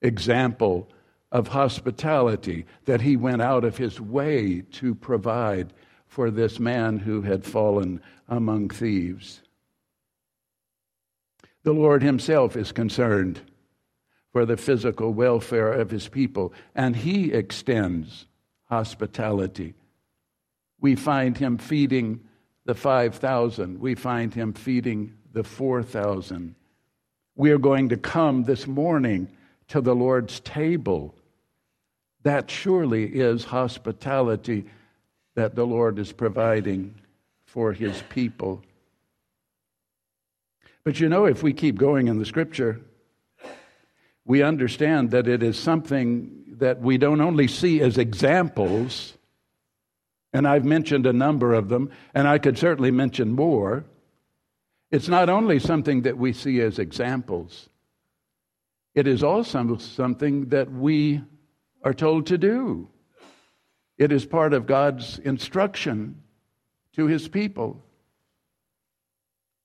example 0.00 0.88
of 1.32 1.48
hospitality 1.48 2.66
that 2.84 3.00
he 3.00 3.16
went 3.16 3.42
out 3.42 3.64
of 3.64 3.78
his 3.78 4.00
way 4.00 4.60
to 4.70 4.94
provide 4.94 5.72
for 6.06 6.30
this 6.30 6.60
man 6.60 6.98
who 6.98 7.22
had 7.22 7.42
fallen 7.42 8.00
among 8.28 8.68
thieves. 8.68 9.40
The 11.64 11.72
Lord 11.72 12.02
himself 12.02 12.54
is 12.54 12.70
concerned 12.70 13.40
for 14.30 14.44
the 14.44 14.58
physical 14.58 15.12
welfare 15.12 15.72
of 15.72 15.90
his 15.90 16.08
people, 16.08 16.52
and 16.74 16.94
he 16.94 17.32
extends 17.32 18.26
hospitality. 18.64 19.74
We 20.80 20.96
find 20.96 21.36
him 21.36 21.56
feeding 21.56 22.20
the 22.66 22.74
5,000, 22.74 23.80
we 23.80 23.94
find 23.94 24.34
him 24.34 24.52
feeding 24.52 25.14
the 25.32 25.44
4,000. 25.44 26.54
We 27.34 27.50
are 27.50 27.58
going 27.58 27.88
to 27.88 27.96
come 27.96 28.44
this 28.44 28.66
morning 28.66 29.28
to 29.68 29.80
the 29.80 29.94
Lord's 29.94 30.40
table 30.40 31.14
that 32.22 32.50
surely 32.50 33.04
is 33.04 33.44
hospitality 33.44 34.64
that 35.34 35.54
the 35.54 35.66
Lord 35.66 35.98
is 35.98 36.12
providing 36.12 36.94
for 37.44 37.72
his 37.72 38.02
people. 38.08 38.62
But 40.84 41.00
you 41.00 41.08
know, 41.08 41.26
if 41.26 41.42
we 41.42 41.52
keep 41.52 41.76
going 41.76 42.08
in 42.08 42.18
the 42.18 42.26
scripture, 42.26 42.80
we 44.24 44.42
understand 44.42 45.10
that 45.10 45.28
it 45.28 45.42
is 45.42 45.58
something 45.58 46.56
that 46.58 46.80
we 46.80 46.98
don't 46.98 47.20
only 47.20 47.48
see 47.48 47.80
as 47.80 47.98
examples, 47.98 49.14
and 50.32 50.46
I've 50.46 50.64
mentioned 50.64 51.06
a 51.06 51.12
number 51.12 51.54
of 51.54 51.68
them, 51.68 51.90
and 52.14 52.28
I 52.28 52.38
could 52.38 52.58
certainly 52.58 52.90
mention 52.90 53.32
more. 53.32 53.84
It's 54.90 55.08
not 55.08 55.28
only 55.28 55.58
something 55.58 56.02
that 56.02 56.18
we 56.18 56.32
see 56.32 56.60
as 56.60 56.78
examples, 56.78 57.68
it 58.94 59.06
is 59.06 59.22
also 59.22 59.76
something 59.78 60.50
that 60.50 60.70
we 60.70 61.22
are 61.82 61.94
told 61.94 62.26
to 62.26 62.38
do. 62.38 62.88
It 63.98 64.12
is 64.12 64.24
part 64.24 64.52
of 64.52 64.66
God's 64.66 65.18
instruction 65.18 66.22
to 66.94 67.06
his 67.06 67.28
people. 67.28 67.82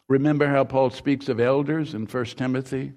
Remember 0.08 0.48
how 0.48 0.64
Paul 0.64 0.90
speaks 0.90 1.28
of 1.28 1.40
elders 1.40 1.94
in 1.94 2.06
1 2.06 2.26
Timothy? 2.26 2.94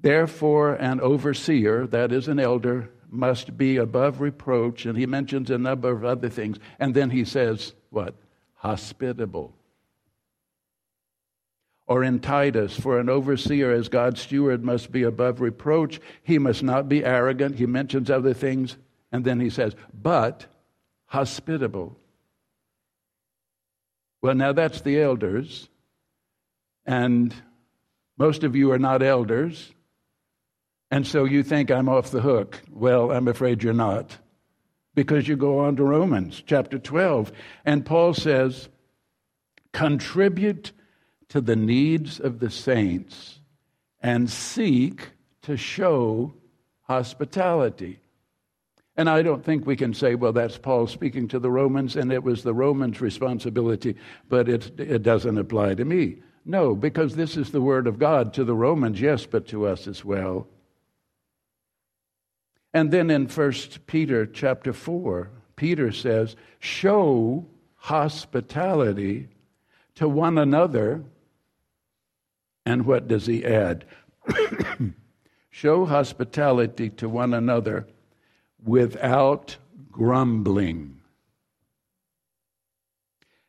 Therefore, 0.00 0.74
an 0.74 1.00
overseer, 1.00 1.86
that 1.88 2.12
is 2.12 2.28
an 2.28 2.38
elder, 2.38 2.90
must 3.10 3.56
be 3.56 3.76
above 3.76 4.20
reproach. 4.20 4.86
And 4.86 4.98
he 4.98 5.06
mentions 5.06 5.50
a 5.50 5.58
number 5.58 5.90
of 5.90 6.04
other 6.04 6.28
things. 6.28 6.58
And 6.78 6.94
then 6.94 7.10
he 7.10 7.24
says, 7.24 7.74
what? 7.90 8.14
Hospitable. 8.54 9.54
Or 11.86 12.02
in 12.02 12.20
Titus, 12.20 12.78
for 12.78 12.98
an 12.98 13.10
overseer 13.10 13.72
as 13.72 13.88
God's 13.88 14.22
steward 14.22 14.64
must 14.64 14.90
be 14.90 15.02
above 15.02 15.40
reproach. 15.40 16.00
He 16.22 16.38
must 16.38 16.62
not 16.62 16.88
be 16.88 17.04
arrogant. 17.04 17.56
He 17.56 17.66
mentions 17.66 18.10
other 18.10 18.32
things. 18.32 18.76
And 19.12 19.24
then 19.24 19.38
he 19.38 19.50
says, 19.50 19.76
but 19.92 20.46
hospitable. 21.06 21.98
Well, 24.22 24.34
now 24.34 24.52
that's 24.52 24.80
the 24.80 25.00
elders. 25.00 25.68
And 26.86 27.34
most 28.16 28.44
of 28.44 28.56
you 28.56 28.72
are 28.72 28.78
not 28.78 29.02
elders. 29.02 29.72
And 30.90 31.06
so 31.06 31.24
you 31.24 31.42
think 31.42 31.70
I'm 31.70 31.88
off 31.88 32.10
the 32.10 32.22
hook. 32.22 32.62
Well, 32.70 33.10
I'm 33.10 33.28
afraid 33.28 33.62
you're 33.62 33.74
not. 33.74 34.16
Because 34.94 35.28
you 35.28 35.36
go 35.36 35.58
on 35.58 35.76
to 35.76 35.84
Romans 35.84 36.42
chapter 36.46 36.78
12. 36.78 37.32
And 37.66 37.84
Paul 37.84 38.14
says, 38.14 38.68
contribute 39.72 40.72
to 41.34 41.40
the 41.40 41.56
needs 41.56 42.20
of 42.20 42.38
the 42.38 42.48
saints 42.48 43.40
and 44.00 44.30
seek 44.30 45.08
to 45.42 45.56
show 45.56 46.32
hospitality. 46.82 47.98
And 48.96 49.10
I 49.10 49.22
don't 49.22 49.44
think 49.44 49.66
we 49.66 49.74
can 49.74 49.94
say, 49.94 50.14
well, 50.14 50.32
that's 50.32 50.58
Paul 50.58 50.86
speaking 50.86 51.26
to 51.26 51.40
the 51.40 51.50
Romans, 51.50 51.96
and 51.96 52.12
it 52.12 52.22
was 52.22 52.44
the 52.44 52.54
Romans' 52.54 53.00
responsibility, 53.00 53.96
but 54.28 54.48
it, 54.48 54.78
it 54.78 55.02
doesn't 55.02 55.36
apply 55.36 55.74
to 55.74 55.84
me. 55.84 56.22
No, 56.44 56.76
because 56.76 57.16
this 57.16 57.36
is 57.36 57.50
the 57.50 57.60
word 57.60 57.88
of 57.88 57.98
God 57.98 58.32
to 58.34 58.44
the 58.44 58.54
Romans, 58.54 59.00
yes, 59.00 59.26
but 59.26 59.48
to 59.48 59.66
us 59.66 59.88
as 59.88 60.04
well. 60.04 60.46
And 62.72 62.92
then 62.92 63.10
in 63.10 63.26
1 63.26 63.52
Peter 63.88 64.24
chapter 64.24 64.72
4, 64.72 65.32
Peter 65.56 65.90
says, 65.90 66.36
Show 66.60 67.44
hospitality 67.74 69.30
to 69.96 70.08
one 70.08 70.38
another. 70.38 71.02
And 72.66 72.86
what 72.86 73.08
does 73.08 73.26
he 73.26 73.44
add? 73.44 73.84
Show 75.50 75.84
hospitality 75.84 76.90
to 76.90 77.08
one 77.08 77.34
another 77.34 77.86
without 78.64 79.56
grumbling. 79.90 81.00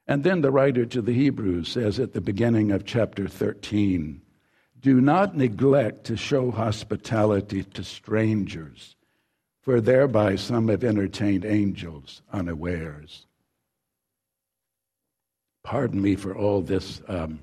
And 0.08 0.24
then 0.24 0.42
the 0.42 0.52
writer 0.52 0.86
to 0.86 1.02
the 1.02 1.14
Hebrews 1.14 1.70
says 1.70 2.00
at 2.00 2.14
the 2.14 2.22
beginning 2.22 2.72
of 2.72 2.86
chapter 2.86 3.28
13 3.28 4.22
Do 4.80 5.02
not 5.02 5.36
neglect 5.36 6.04
to 6.06 6.18
show 6.18 6.52
hospitality 6.52 7.64
to 7.64 7.84
strangers, 7.84 8.96
for 9.62 9.82
thereby 9.82 10.36
some 10.36 10.68
have 10.68 10.84
entertained 10.84 11.44
angels 11.44 12.22
unawares. 12.32 13.26
Pardon 15.64 16.00
me 16.00 16.16
for 16.16 16.38
all 16.38 16.62
this 16.62 17.02
um, 17.08 17.40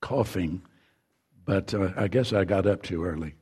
coughing, 0.00 0.60
but 1.48 1.72
uh, 1.72 1.88
I 1.96 2.08
guess 2.08 2.34
I 2.34 2.44
got 2.44 2.66
up 2.66 2.82
too 2.82 3.02
early, 3.02 3.34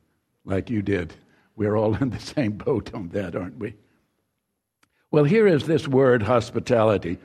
like 0.45 0.69
you 0.69 0.81
did. 0.81 1.13
We're 1.57 1.75
all 1.75 1.93
in 1.95 2.09
the 2.09 2.19
same 2.21 2.53
boat 2.53 2.93
on 2.93 3.09
that, 3.09 3.35
aren't 3.35 3.59
we? 3.59 3.75
Well, 5.11 5.25
here 5.25 5.45
is 5.45 5.65
this 5.65 5.89
word 5.89 6.23
hospitality. 6.23 7.17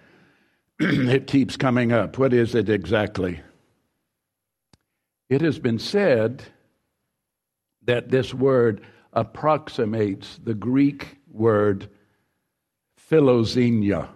it 0.80 1.28
keeps 1.28 1.56
coming 1.56 1.92
up. 1.92 2.18
What 2.18 2.32
is 2.32 2.56
it 2.56 2.68
exactly? 2.68 3.40
It 5.30 5.40
has 5.42 5.60
been 5.60 5.78
said 5.78 6.42
that 7.84 8.10
this 8.10 8.34
word 8.34 8.84
approximates 9.12 10.40
the 10.42 10.54
Greek 10.54 11.18
word 11.30 11.88
philoxenia. 13.08 14.08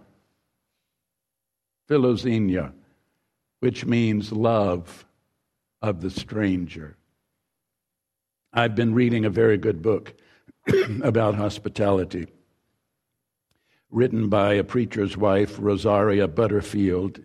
Philoxenia, 1.89 2.73
which 3.61 3.87
means 3.87 4.33
love 4.33 5.07
of 5.87 6.01
the 6.01 6.11
stranger. 6.11 6.97
I've 8.53 8.75
been 8.75 8.95
reading 8.95 9.25
a 9.25 9.31
very 9.31 9.59
good 9.59 9.83
book 9.83 10.15
about 11.03 11.35
hospitality 11.35 12.27
written 13.91 14.29
by 14.29 14.55
a 14.55 14.65
preacher's 14.65 15.17
wife, 15.17 15.57
Rosaria 15.59 16.29
Butterfield. 16.29 17.21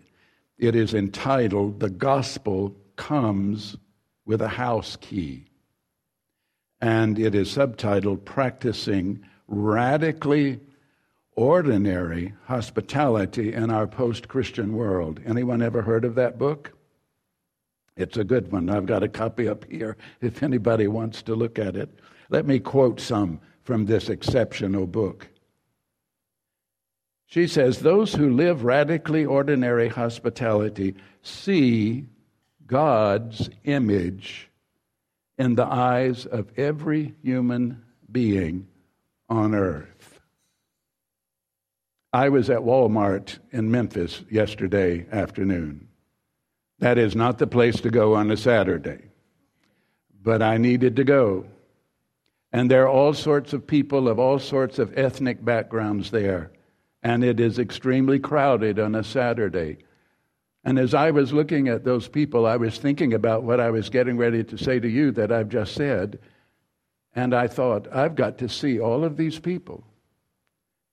It 0.58 0.74
is 0.74 0.94
entitled 0.94 1.80
The 1.80 1.90
Gospel 1.90 2.76
Comes 2.96 3.76
with 4.24 4.40
a 4.40 4.48
House 4.48 4.96
Key. 5.00 5.46
And 6.80 7.18
it 7.18 7.34
is 7.34 7.54
subtitled 7.54 8.24
Practicing 8.24 9.24
Radically 9.46 10.60
Ordinary 11.34 12.34
Hospitality 12.46 13.52
in 13.52 13.70
Our 13.70 13.86
Post 13.86 14.28
Christian 14.28 14.74
World. 14.74 15.20
Anyone 15.26 15.62
ever 15.62 15.82
heard 15.82 16.04
of 16.04 16.14
that 16.14 16.38
book? 16.38 16.72
It's 17.96 18.16
a 18.16 18.24
good 18.24 18.50
one. 18.50 18.70
I've 18.70 18.86
got 18.86 19.02
a 19.02 19.08
copy 19.08 19.48
up 19.48 19.70
here 19.70 19.96
if 20.20 20.42
anybody 20.42 20.88
wants 20.88 21.22
to 21.22 21.34
look 21.34 21.58
at 21.58 21.76
it. 21.76 21.90
Let 22.30 22.46
me 22.46 22.58
quote 22.58 23.00
some 23.00 23.40
from 23.62 23.86
this 23.86 24.08
exceptional 24.08 24.86
book. 24.86 25.28
She 27.26 27.46
says, 27.46 27.78
Those 27.78 28.14
who 28.14 28.30
live 28.30 28.64
radically 28.64 29.24
ordinary 29.24 29.88
hospitality 29.88 30.94
see 31.22 32.06
God's 32.66 33.50
image 33.64 34.50
in 35.38 35.54
the 35.54 35.66
eyes 35.66 36.26
of 36.26 36.50
every 36.58 37.14
human 37.22 37.82
being 38.10 38.68
on 39.28 39.54
earth. 39.54 40.20
I 42.12 42.28
was 42.28 42.50
at 42.50 42.60
Walmart 42.60 43.38
in 43.50 43.70
Memphis 43.70 44.22
yesterday 44.30 45.06
afternoon. 45.10 45.88
That 46.82 46.98
is 46.98 47.14
not 47.14 47.38
the 47.38 47.46
place 47.46 47.80
to 47.82 47.90
go 47.90 48.14
on 48.16 48.28
a 48.32 48.36
Saturday, 48.36 49.02
but 50.20 50.42
I 50.42 50.56
needed 50.56 50.96
to 50.96 51.04
go. 51.04 51.46
And 52.52 52.68
there 52.68 52.82
are 52.82 52.88
all 52.88 53.14
sorts 53.14 53.52
of 53.52 53.68
people 53.68 54.08
of 54.08 54.18
all 54.18 54.40
sorts 54.40 54.80
of 54.80 54.98
ethnic 54.98 55.44
backgrounds 55.44 56.10
there 56.10 56.50
and 57.04 57.22
it 57.22 57.38
is 57.38 57.60
extremely 57.60 58.18
crowded 58.18 58.80
on 58.80 58.96
a 58.96 59.04
Saturday. 59.04 59.78
And 60.64 60.76
as 60.76 60.92
I 60.92 61.12
was 61.12 61.32
looking 61.32 61.68
at 61.68 61.84
those 61.84 62.08
people, 62.08 62.46
I 62.46 62.56
was 62.56 62.78
thinking 62.78 63.14
about 63.14 63.44
what 63.44 63.60
I 63.60 63.70
was 63.70 63.88
getting 63.88 64.16
ready 64.16 64.42
to 64.42 64.58
say 64.58 64.80
to 64.80 64.88
you 64.88 65.12
that 65.12 65.30
I've 65.30 65.48
just 65.48 65.74
said. 65.74 66.18
And 67.14 67.32
I 67.32 67.46
thought, 67.46 67.86
I've 67.92 68.16
got 68.16 68.38
to 68.38 68.48
see 68.48 68.80
all 68.80 69.04
of 69.04 69.16
these 69.16 69.38
people 69.38 69.84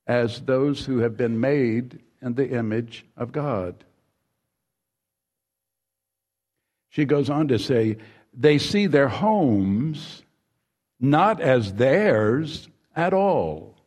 as 0.05 0.41
those 0.41 0.85
who 0.85 0.99
have 0.99 1.17
been 1.17 1.39
made 1.39 1.99
in 2.21 2.35
the 2.35 2.49
image 2.49 3.07
of 3.17 3.31
God. 3.31 3.85
She 6.89 7.05
goes 7.05 7.29
on 7.29 7.47
to 7.49 7.59
say, 7.59 7.97
they 8.33 8.57
see 8.57 8.87
their 8.87 9.09
homes 9.09 10.23
not 10.99 11.39
as 11.39 11.73
theirs 11.73 12.67
at 12.95 13.13
all 13.13 13.79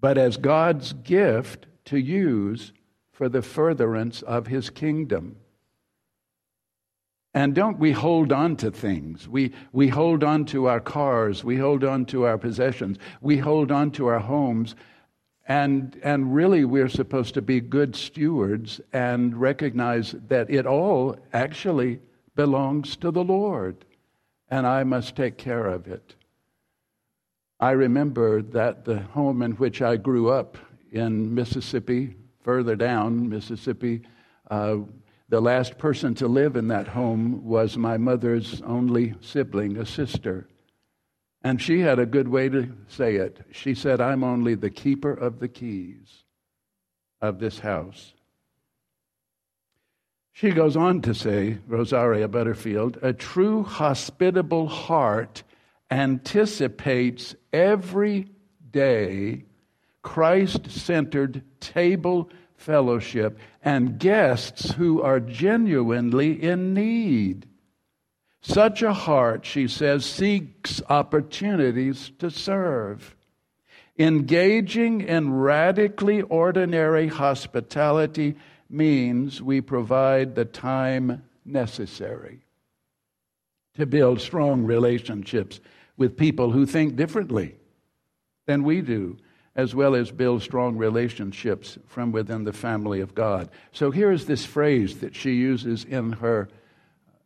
but 0.00 0.16
as 0.16 0.36
God's 0.36 0.92
gift 0.92 1.66
to 1.86 1.98
use 1.98 2.72
for 3.12 3.28
the 3.28 3.42
furtherance 3.42 4.22
of 4.22 4.46
his 4.46 4.70
kingdom. 4.70 5.36
And 7.34 7.54
don't 7.54 7.78
we 7.78 7.92
hold 7.92 8.32
on 8.32 8.56
to 8.56 8.70
things? 8.70 9.28
We, 9.28 9.52
we 9.72 9.88
hold 9.88 10.24
on 10.24 10.46
to 10.46 10.66
our 10.66 10.80
cars, 10.80 11.44
we 11.44 11.56
hold 11.56 11.84
on 11.84 12.06
to 12.06 12.24
our 12.24 12.38
possessions, 12.38 12.98
we 13.20 13.36
hold 13.36 13.70
on 13.70 13.92
to 13.92 14.06
our 14.08 14.18
homes, 14.18 14.74
and, 15.50 15.98
and 16.04 16.32
really 16.32 16.64
we're 16.64 16.88
supposed 16.88 17.34
to 17.34 17.42
be 17.42 17.60
good 17.60 17.96
stewards 17.96 18.80
and 18.92 19.36
recognize 19.36 20.14
that 20.28 20.48
it 20.48 20.64
all 20.64 21.16
actually 21.32 21.98
belongs 22.36 22.94
to 22.98 23.10
the 23.10 23.24
Lord, 23.24 23.84
and 24.48 24.64
I 24.64 24.84
must 24.84 25.16
take 25.16 25.38
care 25.38 25.66
of 25.66 25.88
it. 25.88 26.14
I 27.58 27.72
remember 27.72 28.42
that 28.42 28.84
the 28.84 29.00
home 29.00 29.42
in 29.42 29.50
which 29.54 29.82
I 29.82 29.96
grew 29.96 30.30
up 30.30 30.56
in 30.92 31.34
Mississippi, 31.34 32.14
further 32.44 32.76
down 32.76 33.28
Mississippi, 33.28 34.02
uh, 34.52 34.76
the 35.30 35.40
last 35.40 35.78
person 35.78 36.14
to 36.14 36.28
live 36.28 36.54
in 36.54 36.68
that 36.68 36.86
home 36.86 37.44
was 37.44 37.76
my 37.76 37.96
mother's 37.96 38.62
only 38.62 39.14
sibling, 39.20 39.78
a 39.78 39.84
sister. 39.84 40.46
And 41.42 41.60
she 41.60 41.80
had 41.80 41.98
a 41.98 42.06
good 42.06 42.28
way 42.28 42.48
to 42.48 42.72
say 42.88 43.16
it. 43.16 43.40
She 43.50 43.74
said, 43.74 44.00
I'm 44.00 44.22
only 44.22 44.54
the 44.54 44.70
keeper 44.70 45.12
of 45.12 45.40
the 45.40 45.48
keys 45.48 46.24
of 47.20 47.38
this 47.38 47.60
house. 47.60 48.12
She 50.32 50.52
goes 50.52 50.76
on 50.76 51.02
to 51.02 51.14
say, 51.14 51.58
Rosaria 51.66 52.28
Butterfield, 52.28 52.98
a 53.02 53.12
true 53.12 53.62
hospitable 53.62 54.68
heart 54.68 55.42
anticipates 55.90 57.34
every 57.52 58.28
day 58.70 59.44
Christ 60.02 60.70
centered 60.70 61.42
table 61.60 62.30
fellowship 62.56 63.38
and 63.62 63.98
guests 63.98 64.72
who 64.72 65.02
are 65.02 65.20
genuinely 65.20 66.42
in 66.42 66.72
need. 66.72 67.46
Such 68.42 68.82
a 68.82 68.92
heart, 68.92 69.44
she 69.44 69.68
says, 69.68 70.06
seeks 70.06 70.80
opportunities 70.88 72.10
to 72.18 72.30
serve. 72.30 73.14
Engaging 73.98 75.02
in 75.02 75.34
radically 75.34 76.22
ordinary 76.22 77.08
hospitality 77.08 78.36
means 78.70 79.42
we 79.42 79.60
provide 79.60 80.34
the 80.34 80.46
time 80.46 81.22
necessary 81.44 82.40
to 83.74 83.84
build 83.84 84.20
strong 84.20 84.64
relationships 84.64 85.60
with 85.96 86.16
people 86.16 86.50
who 86.50 86.64
think 86.64 86.96
differently 86.96 87.56
than 88.46 88.64
we 88.64 88.80
do, 88.80 89.18
as 89.54 89.74
well 89.74 89.94
as 89.94 90.10
build 90.10 90.42
strong 90.42 90.76
relationships 90.76 91.78
from 91.86 92.10
within 92.10 92.44
the 92.44 92.52
family 92.52 93.00
of 93.00 93.14
God. 93.14 93.50
So 93.72 93.90
here 93.90 94.10
is 94.10 94.24
this 94.24 94.46
phrase 94.46 95.00
that 95.00 95.14
she 95.14 95.32
uses 95.32 95.84
in 95.84 96.12
her. 96.12 96.48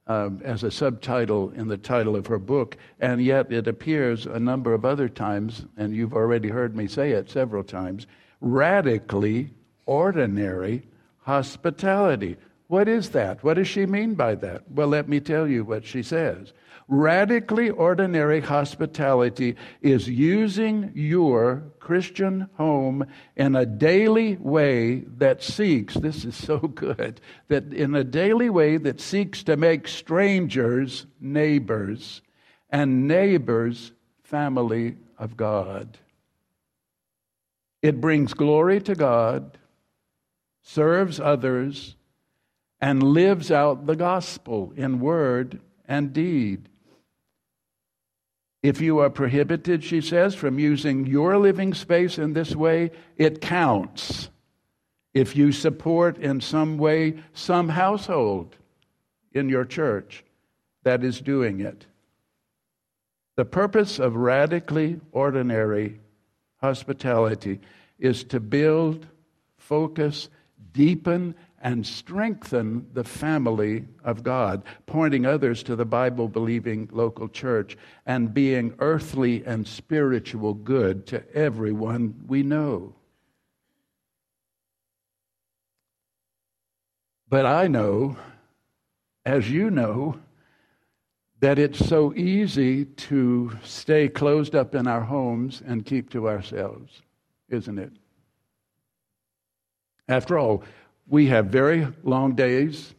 Um, 0.06 0.42
as 0.44 0.62
a 0.62 0.70
subtitle 0.70 1.50
in 1.52 1.66
the 1.66 1.78
title 1.78 2.14
of 2.14 2.26
her 2.26 2.38
book, 2.38 2.76
and 3.00 3.24
yet 3.24 3.50
it 3.50 3.66
appears 3.66 4.26
a 4.26 4.38
number 4.38 4.74
of 4.74 4.84
other 4.84 5.08
times, 5.08 5.64
and 5.78 5.96
you've 5.96 6.12
already 6.12 6.50
heard 6.50 6.76
me 6.76 6.86
say 6.86 7.12
it 7.12 7.30
several 7.30 7.64
times 7.64 8.06
radically 8.42 9.48
ordinary 9.86 10.82
hospitality. 11.20 12.36
What 12.68 12.88
is 12.88 13.10
that? 13.10 13.44
What 13.44 13.54
does 13.54 13.68
she 13.68 13.86
mean 13.86 14.14
by 14.14 14.34
that? 14.36 14.70
Well, 14.70 14.88
let 14.88 15.08
me 15.08 15.20
tell 15.20 15.46
you 15.46 15.64
what 15.64 15.84
she 15.84 16.02
says. 16.02 16.52
Radically 16.86 17.70
ordinary 17.70 18.40
hospitality 18.40 19.56
is 19.80 20.08
using 20.08 20.92
your 20.94 21.62
Christian 21.78 22.48
home 22.54 23.06
in 23.36 23.56
a 23.56 23.64
daily 23.64 24.36
way 24.36 25.00
that 25.16 25.42
seeks, 25.42 25.94
this 25.94 26.24
is 26.26 26.36
so 26.36 26.58
good, 26.58 27.20
that 27.48 27.72
in 27.72 27.94
a 27.94 28.04
daily 28.04 28.50
way 28.50 28.76
that 28.76 29.00
seeks 29.00 29.42
to 29.44 29.56
make 29.56 29.88
strangers 29.88 31.06
neighbors 31.20 32.20
and 32.68 33.08
neighbors 33.08 33.92
family 34.22 34.96
of 35.18 35.36
God. 35.36 35.96
It 37.80 38.00
brings 38.00 38.34
glory 38.34 38.80
to 38.82 38.94
God, 38.94 39.58
serves 40.62 41.20
others, 41.20 41.96
and 42.80 43.02
lives 43.02 43.50
out 43.50 43.86
the 43.86 43.96
gospel 43.96 44.72
in 44.76 45.00
word 45.00 45.60
and 45.86 46.12
deed. 46.12 46.68
If 48.62 48.80
you 48.80 48.98
are 49.00 49.10
prohibited, 49.10 49.84
she 49.84 50.00
says, 50.00 50.34
from 50.34 50.58
using 50.58 51.06
your 51.06 51.36
living 51.38 51.74
space 51.74 52.18
in 52.18 52.32
this 52.32 52.56
way, 52.56 52.92
it 53.16 53.40
counts. 53.40 54.30
If 55.12 55.36
you 55.36 55.52
support 55.52 56.18
in 56.18 56.40
some 56.40 56.78
way 56.78 57.22
some 57.34 57.68
household 57.68 58.56
in 59.32 59.48
your 59.48 59.64
church 59.64 60.24
that 60.82 61.04
is 61.04 61.20
doing 61.20 61.60
it. 61.60 61.86
The 63.36 63.44
purpose 63.44 63.98
of 63.98 64.14
radically 64.14 65.00
ordinary 65.12 66.00
hospitality 66.58 67.60
is 67.98 68.24
to 68.24 68.40
build, 68.40 69.06
focus, 69.58 70.28
deepen, 70.72 71.34
and 71.64 71.84
strengthen 71.86 72.86
the 72.92 73.02
family 73.02 73.86
of 74.04 74.22
God, 74.22 74.62
pointing 74.84 75.24
others 75.24 75.62
to 75.62 75.74
the 75.74 75.86
Bible 75.86 76.28
believing 76.28 76.90
local 76.92 77.26
church 77.26 77.78
and 78.04 78.34
being 78.34 78.74
earthly 78.80 79.42
and 79.46 79.66
spiritual 79.66 80.52
good 80.52 81.06
to 81.06 81.24
everyone 81.34 82.14
we 82.26 82.42
know. 82.42 82.94
But 87.30 87.46
I 87.46 87.66
know, 87.66 88.18
as 89.24 89.50
you 89.50 89.70
know, 89.70 90.20
that 91.40 91.58
it's 91.58 91.84
so 91.84 92.14
easy 92.14 92.84
to 92.84 93.52
stay 93.64 94.08
closed 94.08 94.54
up 94.54 94.74
in 94.74 94.86
our 94.86 95.00
homes 95.00 95.62
and 95.66 95.86
keep 95.86 96.10
to 96.10 96.28
ourselves, 96.28 97.00
isn't 97.48 97.78
it? 97.78 97.92
After 100.06 100.38
all, 100.38 100.62
we 101.06 101.26
have 101.26 101.46
very 101.46 101.86
long 102.02 102.34
days. 102.34 102.94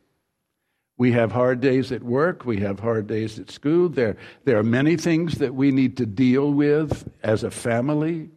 We 0.98 1.12
have 1.12 1.32
hard 1.32 1.60
days 1.60 1.92
at 1.92 2.04
work. 2.04 2.46
We 2.46 2.60
have 2.62 2.80
hard 2.80 3.08
days 3.08 3.38
at 3.38 3.52
school. 3.52 3.90
There, 3.90 4.16
there 4.46 4.58
are 4.58 4.64
many 4.64 4.96
things 4.96 5.40
that 5.40 5.54
we 5.54 5.72
need 5.72 5.98
to 5.98 6.06
deal 6.06 6.52
with 6.52 7.10
as 7.22 7.44
a 7.44 7.52
family. 7.52 8.30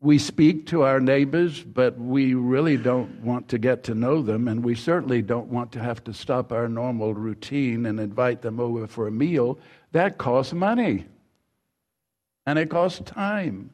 We 0.00 0.18
speak 0.18 0.66
to 0.66 0.82
our 0.82 1.00
neighbors, 1.00 1.62
but 1.62 1.98
we 1.98 2.34
really 2.34 2.76
don't 2.76 3.22
want 3.22 3.48
to 3.50 3.58
get 3.58 3.84
to 3.84 3.94
know 3.94 4.20
them, 4.20 4.48
and 4.48 4.62
we 4.62 4.74
certainly 4.74 5.22
don't 5.22 5.48
want 5.48 5.72
to 5.72 5.78
have 5.78 6.02
to 6.04 6.12
stop 6.12 6.52
our 6.52 6.68
normal 6.68 7.14
routine 7.14 7.86
and 7.86 7.98
invite 8.00 8.42
them 8.42 8.60
over 8.60 8.86
for 8.86 9.06
a 9.06 9.12
meal. 9.12 9.58
That 9.92 10.18
costs 10.18 10.52
money, 10.52 11.06
and 12.44 12.58
it 12.58 12.68
costs 12.68 13.00
time. 13.06 13.70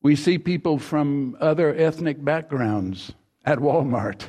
We 0.00 0.14
see 0.14 0.38
people 0.38 0.78
from 0.78 1.36
other 1.40 1.74
ethnic 1.74 2.24
backgrounds 2.24 3.12
at 3.44 3.58
Walmart 3.58 4.28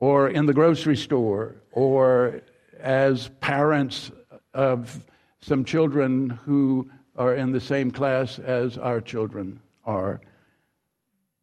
or 0.00 0.28
in 0.28 0.46
the 0.46 0.52
grocery 0.52 0.96
store 0.96 1.56
or 1.70 2.40
as 2.80 3.28
parents 3.40 4.10
of 4.52 5.04
some 5.40 5.64
children 5.64 6.30
who 6.30 6.90
are 7.16 7.34
in 7.34 7.52
the 7.52 7.60
same 7.60 7.90
class 7.90 8.38
as 8.38 8.76
our 8.76 9.00
children 9.00 9.60
are. 9.84 10.20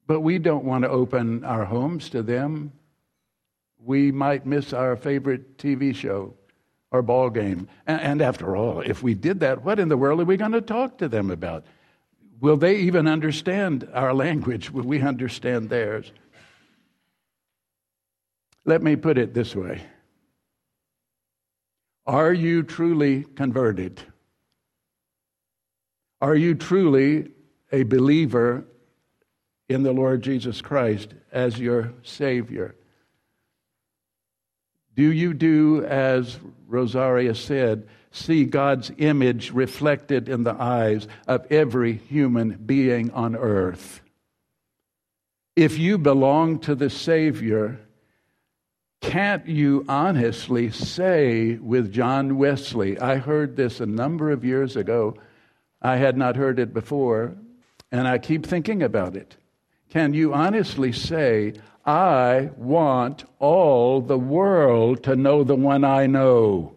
But 0.05 0.21
we 0.21 0.37
don't 0.37 0.65
want 0.65 0.83
to 0.83 0.89
open 0.89 1.45
our 1.45 1.63
homes 1.63 2.09
to 2.09 2.21
them. 2.21 2.73
We 3.79 4.11
might 4.11 4.45
miss 4.45 4.73
our 4.73 4.97
favorite 4.97 5.57
TV 5.57 5.95
show 5.95 6.33
or 6.91 7.01
ball 7.01 7.29
game. 7.29 7.69
And, 7.87 8.21
after 8.21 8.57
all, 8.57 8.81
if 8.81 9.01
we 9.01 9.13
did 9.13 9.39
that, 9.39 9.63
what 9.63 9.79
in 9.79 9.87
the 9.87 9.95
world 9.95 10.19
are 10.19 10.25
we 10.25 10.35
going 10.35 10.51
to 10.51 10.61
talk 10.61 10.97
to 10.97 11.07
them 11.07 11.31
about? 11.31 11.63
Will 12.41 12.57
they 12.57 12.77
even 12.77 13.07
understand 13.07 13.87
our 13.93 14.13
language? 14.25 14.69
Will 14.71 14.83
we 14.83 14.99
understand 15.01 15.69
theirs? 15.69 16.11
Let 18.65 18.83
me 18.83 18.95
put 18.95 19.17
it 19.17 19.33
this 19.33 19.55
way 19.55 19.81
Are 22.05 22.33
you 22.33 22.63
truly 22.63 23.23
converted? 23.23 24.01
Are 26.19 26.35
you 26.35 26.53
truly 26.53 27.31
a 27.71 27.81
believer 27.83 28.65
in 29.69 29.81
the 29.81 29.91
Lord 29.91 30.21
Jesus 30.21 30.61
Christ 30.61 31.15
as 31.31 31.57
your 31.57 31.93
Savior? 32.03 32.75
Do 34.95 35.11
you 35.11 35.33
do 35.33 35.83
as 35.85 36.37
Rosaria 36.67 37.33
said? 37.33 37.87
See 38.11 38.43
God's 38.45 38.91
image 38.97 39.51
reflected 39.51 40.29
in 40.29 40.43
the 40.43 40.53
eyes 40.53 41.07
of 41.27 41.49
every 41.51 41.93
human 41.93 42.57
being 42.65 43.11
on 43.11 43.35
earth. 43.35 44.01
If 45.55 45.77
you 45.77 45.97
belong 45.97 46.59
to 46.59 46.75
the 46.75 46.89
Savior, 46.89 47.79
can't 49.01 49.47
you 49.47 49.85
honestly 49.87 50.69
say 50.71 51.55
with 51.55 51.91
John 51.91 52.37
Wesley? 52.37 52.99
I 52.99 53.17
heard 53.17 53.55
this 53.55 53.79
a 53.79 53.85
number 53.85 54.31
of 54.31 54.45
years 54.45 54.75
ago. 54.75 55.17
I 55.81 55.97
had 55.97 56.17
not 56.17 56.35
heard 56.35 56.59
it 56.59 56.73
before, 56.73 57.35
and 57.91 58.07
I 58.07 58.17
keep 58.17 58.45
thinking 58.45 58.83
about 58.83 59.15
it. 59.15 59.35
Can 59.89 60.13
you 60.13 60.33
honestly 60.33 60.91
say, 60.91 61.53
I 61.85 62.51
want 62.55 63.25
all 63.39 64.01
the 64.01 64.19
world 64.19 65.03
to 65.03 65.15
know 65.15 65.43
the 65.43 65.55
one 65.55 65.83
I 65.83 66.05
know? 66.07 66.75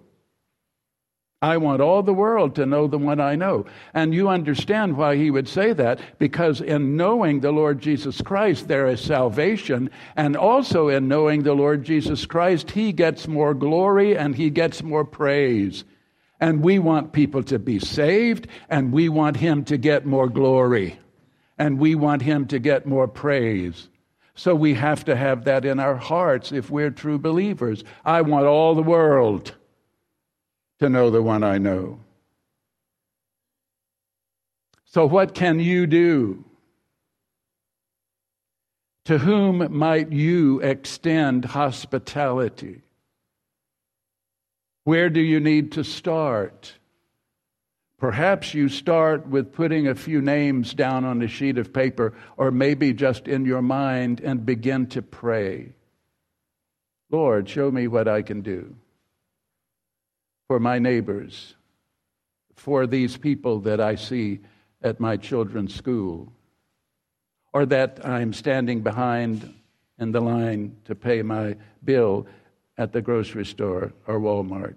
I 1.44 1.58
want 1.58 1.82
all 1.82 2.02
the 2.02 2.14
world 2.14 2.54
to 2.54 2.64
know 2.64 2.86
the 2.86 2.96
one 2.96 3.20
I 3.20 3.34
know. 3.36 3.66
And 3.92 4.14
you 4.14 4.30
understand 4.30 4.96
why 4.96 5.16
he 5.16 5.30
would 5.30 5.46
say 5.46 5.74
that, 5.74 6.00
because 6.18 6.62
in 6.62 6.96
knowing 6.96 7.40
the 7.40 7.52
Lord 7.52 7.82
Jesus 7.82 8.22
Christ, 8.22 8.66
there 8.66 8.86
is 8.86 9.02
salvation. 9.02 9.90
And 10.16 10.38
also 10.38 10.88
in 10.88 11.06
knowing 11.06 11.42
the 11.42 11.52
Lord 11.52 11.84
Jesus 11.84 12.24
Christ, 12.24 12.70
he 12.70 12.92
gets 12.92 13.28
more 13.28 13.52
glory 13.52 14.16
and 14.16 14.34
he 14.34 14.48
gets 14.48 14.82
more 14.82 15.04
praise. 15.04 15.84
And 16.40 16.62
we 16.62 16.78
want 16.78 17.12
people 17.12 17.42
to 17.42 17.58
be 17.58 17.78
saved, 17.78 18.48
and 18.70 18.90
we 18.90 19.10
want 19.10 19.36
him 19.36 19.64
to 19.64 19.76
get 19.76 20.06
more 20.06 20.30
glory, 20.30 20.98
and 21.58 21.78
we 21.78 21.94
want 21.94 22.22
him 22.22 22.46
to 22.46 22.58
get 22.58 22.86
more 22.86 23.06
praise. 23.06 23.90
So 24.34 24.54
we 24.54 24.72
have 24.74 25.04
to 25.04 25.14
have 25.14 25.44
that 25.44 25.66
in 25.66 25.78
our 25.78 25.96
hearts 25.96 26.52
if 26.52 26.70
we're 26.70 26.90
true 26.90 27.18
believers. 27.18 27.84
I 28.02 28.22
want 28.22 28.46
all 28.46 28.74
the 28.74 28.82
world 28.82 29.54
to 30.80 30.88
know 30.88 31.10
the 31.10 31.22
one 31.22 31.42
I 31.42 31.58
know. 31.58 32.00
So, 34.86 35.06
what 35.06 35.34
can 35.34 35.58
you 35.58 35.86
do? 35.86 36.44
To 39.06 39.18
whom 39.18 39.76
might 39.76 40.12
you 40.12 40.60
extend 40.60 41.44
hospitality? 41.44 42.82
Where 44.84 45.10
do 45.10 45.20
you 45.20 45.40
need 45.40 45.72
to 45.72 45.84
start? 45.84 46.74
Perhaps 47.98 48.54
you 48.54 48.68
start 48.68 49.26
with 49.26 49.52
putting 49.52 49.88
a 49.88 49.94
few 49.94 50.20
names 50.20 50.74
down 50.74 51.04
on 51.04 51.22
a 51.22 51.28
sheet 51.28 51.58
of 51.58 51.72
paper, 51.72 52.14
or 52.36 52.50
maybe 52.50 52.92
just 52.92 53.26
in 53.26 53.44
your 53.44 53.62
mind, 53.62 54.20
and 54.20 54.46
begin 54.46 54.86
to 54.88 55.02
pray. 55.02 55.72
Lord, 57.10 57.48
show 57.48 57.70
me 57.70 57.88
what 57.88 58.08
I 58.08 58.22
can 58.22 58.42
do 58.42 58.76
for 60.46 60.60
my 60.60 60.78
neighbors, 60.78 61.54
for 62.54 62.86
these 62.86 63.16
people 63.16 63.60
that 63.60 63.80
I 63.80 63.94
see 63.94 64.40
at 64.82 65.00
my 65.00 65.16
children's 65.16 65.74
school, 65.74 66.32
or 67.52 67.66
that 67.66 68.04
I'm 68.04 68.32
standing 68.32 68.82
behind 68.82 69.54
in 69.98 70.12
the 70.12 70.20
line 70.20 70.76
to 70.84 70.94
pay 70.94 71.22
my 71.22 71.56
bill 71.84 72.26
at 72.76 72.92
the 72.92 73.00
grocery 73.00 73.46
store 73.46 73.92
or 74.06 74.18
Walmart. 74.18 74.76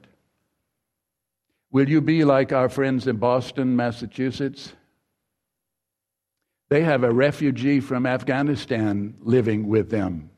Will 1.72 1.90
you 1.90 2.02
be 2.02 2.24
like 2.24 2.54
our 2.54 2.70
friends 2.70 3.08
in 3.08 3.18
Boston, 3.18 3.76
Massachusetts? 3.76 4.74
They 6.70 6.84
have 6.84 7.04
a 7.04 7.12
refugee 7.12 7.80
from 7.80 8.06
Afghanistan 8.06 9.16
living 9.22 9.68
with 9.68 9.90
them. 9.90 10.30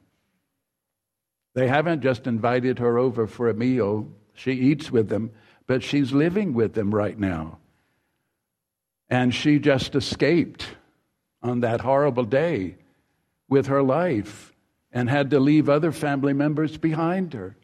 They 1.55 1.67
haven't 1.67 2.01
just 2.01 2.27
invited 2.27 2.79
her 2.79 2.97
over 2.97 3.27
for 3.27 3.49
a 3.49 3.53
meal, 3.53 4.07
she 4.39 4.53
eats 4.53 4.89
with 4.89 5.09
them, 5.09 5.31
but 5.67 5.83
she's 5.83 6.13
living 6.13 6.53
with 6.53 6.73
them 6.73 6.95
right 6.95 7.19
now. 7.19 7.57
And 9.09 9.35
she 9.35 9.59
just 9.59 9.95
escaped 9.95 10.65
on 11.43 11.59
that 11.59 11.81
horrible 11.81 12.23
day 12.23 12.77
with 13.49 13.67
her 13.67 13.83
life 13.83 14.53
and 14.93 15.09
had 15.09 15.31
to 15.31 15.41
leave 15.41 15.67
other 15.67 15.91
family 15.91 16.31
members 16.31 16.77
behind 16.77 17.33
her. 17.33 17.57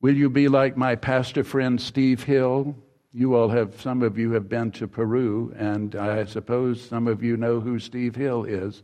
Will 0.00 0.16
you 0.16 0.28
be 0.28 0.48
like 0.48 0.76
my 0.76 0.96
pastor 0.96 1.44
friend 1.44 1.80
Steve 1.80 2.24
Hill? 2.24 2.74
You 3.12 3.36
all 3.36 3.50
have, 3.50 3.80
some 3.80 4.02
of 4.02 4.18
you 4.18 4.32
have 4.32 4.48
been 4.48 4.72
to 4.72 4.88
Peru, 4.88 5.54
and 5.56 5.94
I 5.94 6.24
suppose 6.24 6.82
some 6.82 7.06
of 7.06 7.22
you 7.22 7.36
know 7.36 7.60
who 7.60 7.78
Steve 7.78 8.16
Hill 8.16 8.42
is. 8.44 8.82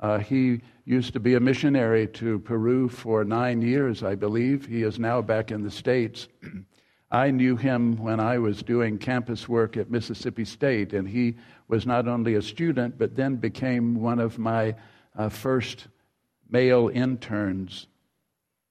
Uh, 0.00 0.18
he 0.18 0.60
used 0.84 1.12
to 1.12 1.20
be 1.20 1.34
a 1.34 1.40
missionary 1.40 2.06
to 2.06 2.38
Peru 2.40 2.88
for 2.88 3.24
nine 3.24 3.62
years, 3.62 4.02
I 4.02 4.14
believe. 4.14 4.66
He 4.66 4.82
is 4.82 4.98
now 4.98 5.20
back 5.22 5.50
in 5.50 5.62
the 5.62 5.70
States. 5.70 6.28
I 7.10 7.30
knew 7.30 7.56
him 7.56 7.96
when 7.96 8.20
I 8.20 8.38
was 8.38 8.62
doing 8.62 8.98
campus 8.98 9.48
work 9.48 9.76
at 9.76 9.90
Mississippi 9.90 10.44
State, 10.44 10.92
and 10.92 11.08
he 11.08 11.36
was 11.66 11.86
not 11.86 12.06
only 12.06 12.34
a 12.34 12.42
student, 12.42 12.98
but 12.98 13.16
then 13.16 13.36
became 13.36 14.00
one 14.00 14.18
of 14.18 14.38
my 14.38 14.74
uh, 15.16 15.28
first 15.28 15.88
male 16.50 16.90
interns 16.92 17.86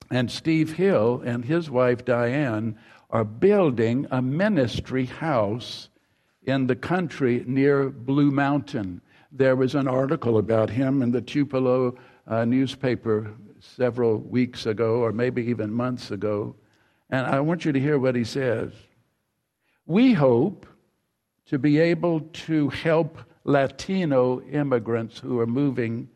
and 0.10 0.32
Steve 0.32 0.74
Hill 0.74 1.22
and 1.26 1.44
his 1.44 1.70
wife 1.70 2.06
Diane 2.06 2.78
are 3.10 3.24
building 3.24 4.08
a 4.12 4.22
ministry 4.22 5.06
house 5.06 5.90
in 6.44 6.68
the 6.68 6.76
country 6.76 7.44
near 7.46 7.90
Blue 7.90 8.32
Mountain. 8.32 9.02
There 9.32 9.56
was 9.56 9.76
an 9.76 9.88
article 9.88 10.38
about 10.38 10.70
him 10.70 11.02
in 11.02 11.12
the 11.12 11.22
Tupelo 11.22 11.98
uh, 12.28 12.46
newspaper 12.46 13.34
several 13.60 14.20
weeks 14.20 14.66
ago, 14.66 15.00
or 15.00 15.12
maybe 15.12 15.44
even 15.46 15.72
months 15.72 16.12
ago. 16.12 16.56
And 17.10 17.26
I 17.26 17.40
want 17.40 17.66
you 17.66 17.72
to 17.72 17.80
hear 17.80 18.00
what 18.00 18.16
he 18.16 18.24
says. 18.24 18.72
We 19.86 20.14
hope 20.14 20.66
to 21.48 21.58
be 21.58 21.80
able 21.80 22.22
to 22.22 22.70
help 22.70 23.18
Latino 23.44 24.42
immigrants 24.42 25.20
who 25.20 25.40
are 25.40 25.48
moving, 25.48 26.10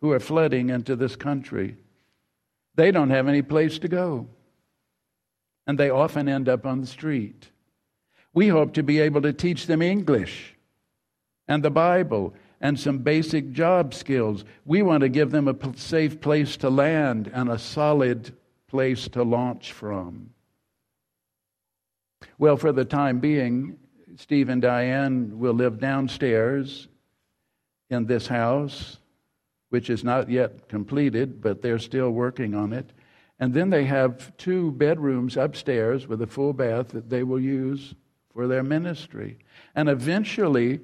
who 0.00 0.12
are 0.12 0.20
flooding 0.20 0.70
into 0.70 0.96
this 0.96 1.16
country. 1.16 1.76
They 2.74 2.90
don't 2.90 3.10
have 3.10 3.28
any 3.28 3.42
place 3.42 3.78
to 3.80 3.88
go. 3.88 4.26
And 5.66 5.78
they 5.78 5.90
often 5.90 6.28
end 6.28 6.48
up 6.48 6.64
on 6.64 6.80
the 6.80 6.86
street. 6.86 7.50
We 8.32 8.48
hope 8.48 8.72
to 8.74 8.82
be 8.82 9.00
able 9.00 9.20
to 9.22 9.32
teach 9.32 9.66
them 9.66 9.82
English 9.82 10.54
and 11.46 11.62
the 11.62 11.70
Bible 11.70 12.34
and 12.60 12.78
some 12.78 12.98
basic 12.98 13.52
job 13.52 13.94
skills. 13.94 14.44
We 14.64 14.82
want 14.82 15.02
to 15.02 15.08
give 15.08 15.30
them 15.30 15.48
a 15.48 15.76
safe 15.76 16.20
place 16.20 16.56
to 16.58 16.70
land 16.70 17.30
and 17.32 17.48
a 17.48 17.58
solid 17.58 18.34
place 18.66 19.08
to 19.08 19.22
launch 19.22 19.72
from. 19.72 20.30
Well, 22.38 22.56
for 22.56 22.72
the 22.72 22.84
time 22.84 23.20
being, 23.20 23.78
Steve 24.16 24.48
and 24.48 24.60
Diane 24.60 25.38
will 25.38 25.54
live 25.54 25.78
downstairs 25.78 26.88
in 27.90 28.06
this 28.06 28.26
house 28.26 28.98
which 29.70 29.90
is 29.90 30.04
not 30.04 30.30
yet 30.30 30.68
completed, 30.68 31.40
but 31.40 31.60
they're 31.60 31.78
still 31.78 32.10
working 32.10 32.54
on 32.54 32.72
it. 32.72 32.90
And 33.40 33.54
then 33.54 33.70
they 33.70 33.84
have 33.84 34.36
two 34.36 34.72
bedrooms 34.72 35.36
upstairs 35.36 36.06
with 36.06 36.22
a 36.22 36.26
full 36.26 36.52
bath 36.52 36.88
that 36.88 37.10
they 37.10 37.22
will 37.22 37.40
use 37.40 37.94
for 38.32 38.46
their 38.46 38.62
ministry. 38.62 39.38
And 39.74 39.88
eventually, 39.88 40.80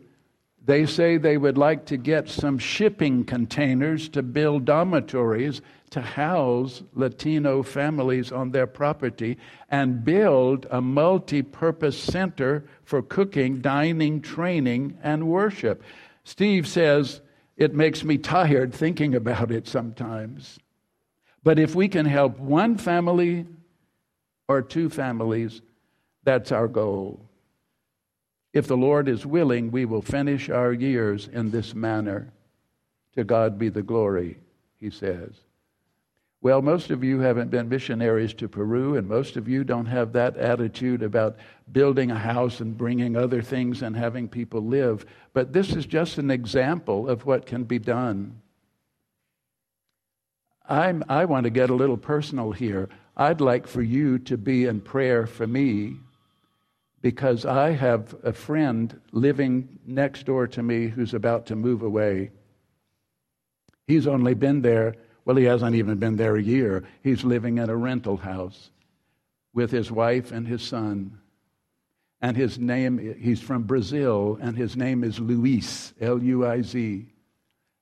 they 0.66 0.86
say 0.86 1.16
they 1.16 1.36
would 1.36 1.58
like 1.58 1.84
to 1.86 1.96
get 1.96 2.28
some 2.28 2.58
shipping 2.58 3.24
containers 3.24 4.08
to 4.10 4.22
build 4.22 4.64
dormitories 4.64 5.60
to 5.90 6.00
house 6.00 6.82
Latino 6.94 7.62
families 7.62 8.32
on 8.32 8.50
their 8.50 8.66
property 8.66 9.36
and 9.70 10.04
build 10.04 10.66
a 10.70 10.80
multi 10.80 11.42
purpose 11.42 11.98
center 11.98 12.64
for 12.82 13.02
cooking, 13.02 13.60
dining, 13.60 14.22
training, 14.22 14.98
and 15.02 15.28
worship. 15.28 15.82
Steve 16.24 16.66
says 16.66 17.20
it 17.56 17.74
makes 17.74 18.02
me 18.02 18.16
tired 18.16 18.72
thinking 18.72 19.14
about 19.14 19.50
it 19.50 19.68
sometimes. 19.68 20.58
But 21.42 21.58
if 21.58 21.74
we 21.74 21.88
can 21.88 22.06
help 22.06 22.38
one 22.38 22.78
family 22.78 23.46
or 24.48 24.62
two 24.62 24.88
families, 24.88 25.60
that's 26.24 26.50
our 26.52 26.68
goal. 26.68 27.20
If 28.54 28.68
the 28.68 28.76
Lord 28.76 29.08
is 29.08 29.26
willing, 29.26 29.72
we 29.72 29.84
will 29.84 30.00
finish 30.00 30.48
our 30.48 30.72
years 30.72 31.28
in 31.32 31.50
this 31.50 31.74
manner. 31.74 32.32
To 33.16 33.24
God 33.24 33.58
be 33.58 33.68
the 33.68 33.82
glory, 33.82 34.38
he 34.78 34.90
says. 34.90 35.32
Well, 36.40 36.62
most 36.62 36.90
of 36.90 37.02
you 37.02 37.18
haven't 37.18 37.50
been 37.50 37.68
missionaries 37.68 38.32
to 38.34 38.48
Peru, 38.48 38.96
and 38.96 39.08
most 39.08 39.36
of 39.36 39.48
you 39.48 39.64
don't 39.64 39.86
have 39.86 40.12
that 40.12 40.36
attitude 40.36 41.02
about 41.02 41.36
building 41.72 42.12
a 42.12 42.18
house 42.18 42.60
and 42.60 42.78
bringing 42.78 43.16
other 43.16 43.42
things 43.42 43.82
and 43.82 43.96
having 43.96 44.28
people 44.28 44.60
live. 44.60 45.04
But 45.32 45.52
this 45.52 45.74
is 45.74 45.84
just 45.84 46.18
an 46.18 46.30
example 46.30 47.08
of 47.08 47.26
what 47.26 47.46
can 47.46 47.64
be 47.64 47.80
done. 47.80 48.40
I'm, 50.68 51.02
I 51.08 51.24
want 51.24 51.44
to 51.44 51.50
get 51.50 51.70
a 51.70 51.74
little 51.74 51.96
personal 51.96 52.52
here. 52.52 52.88
I'd 53.16 53.40
like 53.40 53.66
for 53.66 53.82
you 53.82 54.18
to 54.20 54.36
be 54.36 54.66
in 54.66 54.80
prayer 54.80 55.26
for 55.26 55.46
me 55.46 55.96
because 57.04 57.44
I 57.44 57.72
have 57.72 58.16
a 58.22 58.32
friend 58.32 58.98
living 59.12 59.78
next 59.84 60.24
door 60.24 60.46
to 60.46 60.62
me 60.62 60.88
who's 60.88 61.12
about 61.12 61.44
to 61.46 61.54
move 61.54 61.82
away. 61.82 62.30
He's 63.86 64.06
only 64.06 64.32
been 64.32 64.62
there 64.62 64.94
well, 65.26 65.36
he 65.36 65.44
hasn't 65.44 65.74
even 65.74 65.98
been 65.98 66.16
there 66.16 66.36
a 66.36 66.42
year. 66.42 66.84
He's 67.02 67.24
living 67.24 67.58
in 67.58 67.70
a 67.70 67.76
rental 67.76 68.16
house 68.16 68.70
with 69.54 69.70
his 69.70 69.90
wife 69.90 70.32
and 70.32 70.46
his 70.46 70.62
son. 70.62 71.18
And 72.20 72.36
his 72.36 72.58
name, 72.58 73.16
he's 73.18 73.40
from 73.40 73.62
Brazil, 73.64 74.38
and 74.40 74.56
his 74.56 74.76
name 74.76 75.04
is 75.04 75.18
Luiz, 75.18 75.94
L 76.00 76.22
U 76.22 76.46
I 76.46 76.62
Z. 76.62 77.06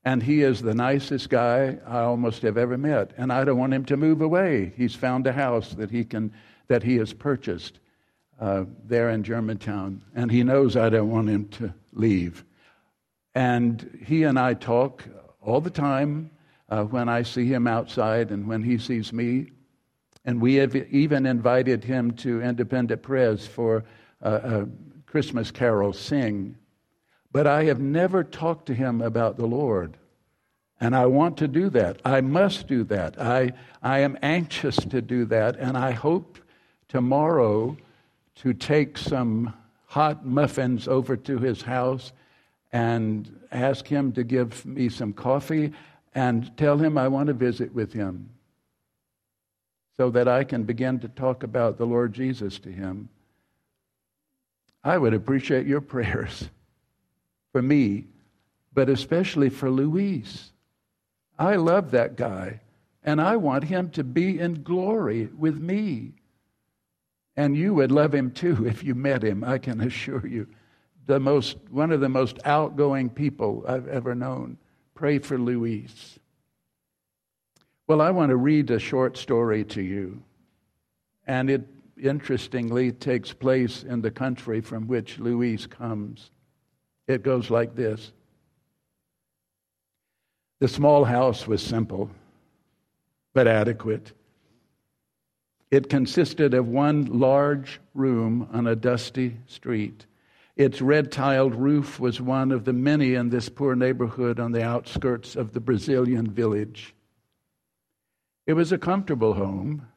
And 0.04 0.22
he 0.22 0.42
is 0.42 0.62
the 0.62 0.74
nicest 0.74 1.30
guy 1.30 1.78
I 1.86 2.00
almost 2.00 2.42
have 2.42 2.56
ever 2.56 2.78
met. 2.78 3.12
And 3.16 3.32
I 3.32 3.44
don't 3.44 3.58
want 3.58 3.74
him 3.74 3.84
to 3.86 3.96
move 3.96 4.20
away. 4.20 4.72
He's 4.76 4.94
found 4.94 5.26
a 5.26 5.32
house 5.32 5.74
that 5.74 5.90
he, 5.90 6.04
can, 6.04 6.32
that 6.68 6.82
he 6.82 6.96
has 6.96 7.12
purchased 7.12 7.80
uh, 8.40 8.64
there 8.84 9.10
in 9.10 9.22
Germantown. 9.22 10.02
And 10.14 10.30
he 10.30 10.42
knows 10.42 10.76
I 10.76 10.88
don't 10.88 11.10
want 11.10 11.28
him 11.28 11.48
to 11.50 11.74
leave. 11.92 12.44
And 13.34 14.00
he 14.06 14.24
and 14.24 14.38
I 14.38 14.54
talk 14.54 15.04
all 15.40 15.60
the 15.60 15.70
time 15.70 16.30
uh, 16.68 16.84
when 16.84 17.08
I 17.08 17.22
see 17.22 17.46
him 17.46 17.66
outside 17.66 18.30
and 18.30 18.46
when 18.46 18.62
he 18.62 18.78
sees 18.78 19.12
me. 19.12 19.50
And 20.24 20.40
we 20.40 20.54
have 20.56 20.76
even 20.76 21.26
invited 21.26 21.84
him 21.84 22.12
to 22.12 22.40
Independent 22.42 23.02
Press 23.02 23.46
for 23.46 23.84
a 24.20 24.66
Christmas 25.06 25.50
carol 25.50 25.92
sing. 25.92 26.56
But 27.32 27.46
I 27.46 27.64
have 27.64 27.80
never 27.80 28.22
talked 28.22 28.66
to 28.66 28.74
him 28.74 29.00
about 29.00 29.36
the 29.36 29.46
Lord. 29.46 29.96
And 30.80 30.94
I 30.94 31.06
want 31.06 31.36
to 31.38 31.48
do 31.48 31.70
that. 31.70 32.00
I 32.04 32.20
must 32.20 32.66
do 32.66 32.84
that. 32.84 33.20
I, 33.20 33.52
I 33.82 34.00
am 34.00 34.18
anxious 34.22 34.76
to 34.76 35.00
do 35.00 35.24
that. 35.26 35.56
And 35.56 35.76
I 35.76 35.92
hope 35.92 36.38
tomorrow 36.88 37.76
to 38.36 38.52
take 38.54 38.96
some 38.98 39.52
hot 39.86 40.24
muffins 40.24 40.88
over 40.88 41.16
to 41.16 41.38
his 41.38 41.62
house 41.62 42.12
and 42.72 43.38
ask 43.50 43.86
him 43.86 44.12
to 44.12 44.24
give 44.24 44.64
me 44.64 44.88
some 44.88 45.12
coffee 45.12 45.72
and 46.14 46.56
tell 46.56 46.78
him 46.78 46.96
I 46.96 47.08
want 47.08 47.26
to 47.26 47.34
visit 47.34 47.74
with 47.74 47.92
him 47.92 48.30
so 49.96 50.10
that 50.10 50.28
I 50.28 50.44
can 50.44 50.64
begin 50.64 50.98
to 51.00 51.08
talk 51.08 51.42
about 51.42 51.76
the 51.76 51.86
Lord 51.86 52.12
Jesus 52.12 52.58
to 52.60 52.70
him. 52.70 53.08
I 54.82 54.98
would 54.98 55.14
appreciate 55.14 55.66
your 55.66 55.80
prayers 55.94 56.48
for 57.52 57.62
me, 57.62 58.06
but 58.72 58.88
especially 58.88 59.50
for 59.50 59.70
Luiz. 59.70 60.52
I 61.38 61.56
love 61.56 61.90
that 61.90 62.16
guy, 62.16 62.60
and 63.04 63.20
I 63.20 63.36
want 63.36 63.64
him 63.64 63.90
to 63.90 64.04
be 64.04 64.38
in 64.38 64.62
glory 64.62 65.28
with 65.36 65.58
me. 65.58 66.12
And 67.36 67.56
you 67.56 67.74
would 67.74 67.90
love 67.90 68.14
him 68.14 68.30
too 68.30 68.66
if 68.66 68.84
you 68.84 68.94
met 68.94 69.22
him, 69.22 69.42
I 69.44 69.58
can 69.58 69.80
assure 69.80 70.26
you. 70.26 70.46
The 71.06 71.18
most, 71.18 71.56
one 71.70 71.90
of 71.90 72.00
the 72.00 72.08
most 72.08 72.38
outgoing 72.44 73.10
people 73.10 73.64
I've 73.66 73.88
ever 73.88 74.14
known. 74.14 74.58
Pray 74.94 75.18
for 75.18 75.38
Luiz. 75.38 76.18
Well, 77.86 78.00
I 78.00 78.10
want 78.10 78.30
to 78.30 78.36
read 78.36 78.70
a 78.70 78.78
short 78.78 79.16
story 79.16 79.64
to 79.66 79.82
you. 79.82 80.22
And 81.26 81.50
it 81.50 81.66
interestingly 82.00 82.92
takes 82.92 83.32
place 83.32 83.82
in 83.82 84.02
the 84.02 84.10
country 84.10 84.60
from 84.60 84.86
which 84.86 85.18
Luiz 85.18 85.66
comes. 85.66 86.30
It 87.06 87.22
goes 87.22 87.50
like 87.50 87.74
this 87.74 88.12
The 90.60 90.68
small 90.68 91.04
house 91.04 91.46
was 91.46 91.62
simple, 91.62 92.10
but 93.34 93.46
adequate. 93.46 94.12
It 95.72 95.88
consisted 95.88 96.52
of 96.52 96.68
one 96.68 97.06
large 97.06 97.80
room 97.94 98.46
on 98.52 98.66
a 98.66 98.76
dusty 98.76 99.38
street. 99.46 100.04
Its 100.54 100.82
red 100.82 101.10
tiled 101.10 101.54
roof 101.54 101.98
was 101.98 102.20
one 102.20 102.52
of 102.52 102.66
the 102.66 102.74
many 102.74 103.14
in 103.14 103.30
this 103.30 103.48
poor 103.48 103.74
neighborhood 103.74 104.38
on 104.38 104.52
the 104.52 104.62
outskirts 104.62 105.34
of 105.34 105.54
the 105.54 105.60
Brazilian 105.60 106.30
village. 106.30 106.94
It 108.46 108.52
was 108.52 108.70
a 108.70 108.76
comfortable 108.76 109.32
home. 109.32 109.88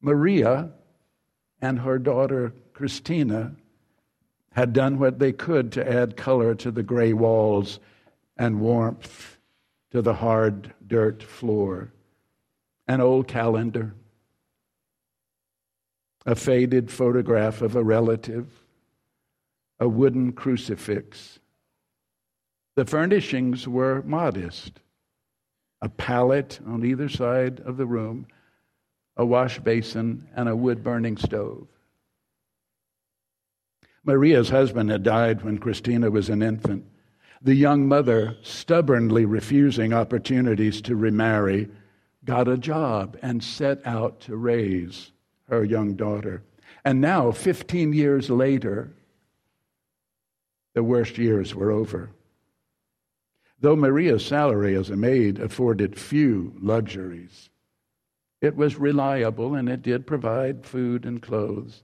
Maria 0.00 0.70
and 1.60 1.80
her 1.80 1.98
daughter 1.98 2.54
Christina 2.72 3.56
had 4.52 4.72
done 4.72 4.98
what 4.98 5.18
they 5.18 5.32
could 5.32 5.72
to 5.72 5.86
add 5.86 6.16
color 6.16 6.54
to 6.54 6.70
the 6.70 6.82
gray 6.82 7.12
walls 7.12 7.80
and 8.38 8.60
warmth 8.60 9.36
to 9.90 10.00
the 10.00 10.14
hard 10.14 10.72
dirt 10.86 11.22
floor. 11.22 11.92
An 12.88 13.02
old 13.02 13.28
calendar, 13.28 13.94
a 16.26 16.34
faded 16.34 16.90
photograph 16.90 17.60
of 17.60 17.76
a 17.76 17.84
relative, 17.84 18.48
a 19.78 19.88
wooden 19.88 20.32
crucifix. 20.32 21.38
The 22.76 22.84
furnishings 22.84 23.68
were 23.68 24.02
modest 24.02 24.80
a 25.82 25.88
pallet 25.90 26.58
on 26.66 26.82
either 26.82 27.10
side 27.10 27.60
of 27.60 27.76
the 27.76 27.84
room, 27.84 28.26
a 29.18 29.26
wash 29.26 29.58
basin, 29.58 30.26
and 30.34 30.48
a 30.48 30.56
wood 30.56 30.82
burning 30.82 31.18
stove. 31.18 31.68
Maria's 34.02 34.48
husband 34.48 34.90
had 34.90 35.02
died 35.02 35.42
when 35.42 35.58
Christina 35.58 36.10
was 36.10 36.30
an 36.30 36.42
infant. 36.42 36.86
The 37.42 37.54
young 37.54 37.86
mother, 37.86 38.38
stubbornly 38.40 39.26
refusing 39.26 39.92
opportunities 39.92 40.80
to 40.82 40.96
remarry, 40.96 41.68
got 42.24 42.48
a 42.48 42.56
job 42.56 43.18
and 43.20 43.44
set 43.44 43.86
out 43.86 44.20
to 44.20 44.36
raise 44.36 45.12
her 45.48 45.64
young 45.64 45.94
daughter. 45.94 46.42
And 46.84 47.00
now, 47.00 47.30
15 47.30 47.92
years 47.92 48.30
later, 48.30 48.94
the 50.74 50.82
worst 50.82 51.18
years 51.18 51.54
were 51.54 51.70
over. 51.70 52.10
Though 53.60 53.76
Maria's 53.76 54.26
salary 54.26 54.74
as 54.74 54.90
a 54.90 54.96
maid 54.96 55.38
afforded 55.38 55.98
few 55.98 56.54
luxuries, 56.60 57.48
it 58.40 58.56
was 58.56 58.76
reliable 58.76 59.54
and 59.54 59.68
it 59.68 59.80
did 59.80 60.06
provide 60.06 60.66
food 60.66 61.06
and 61.06 61.22
clothes. 61.22 61.82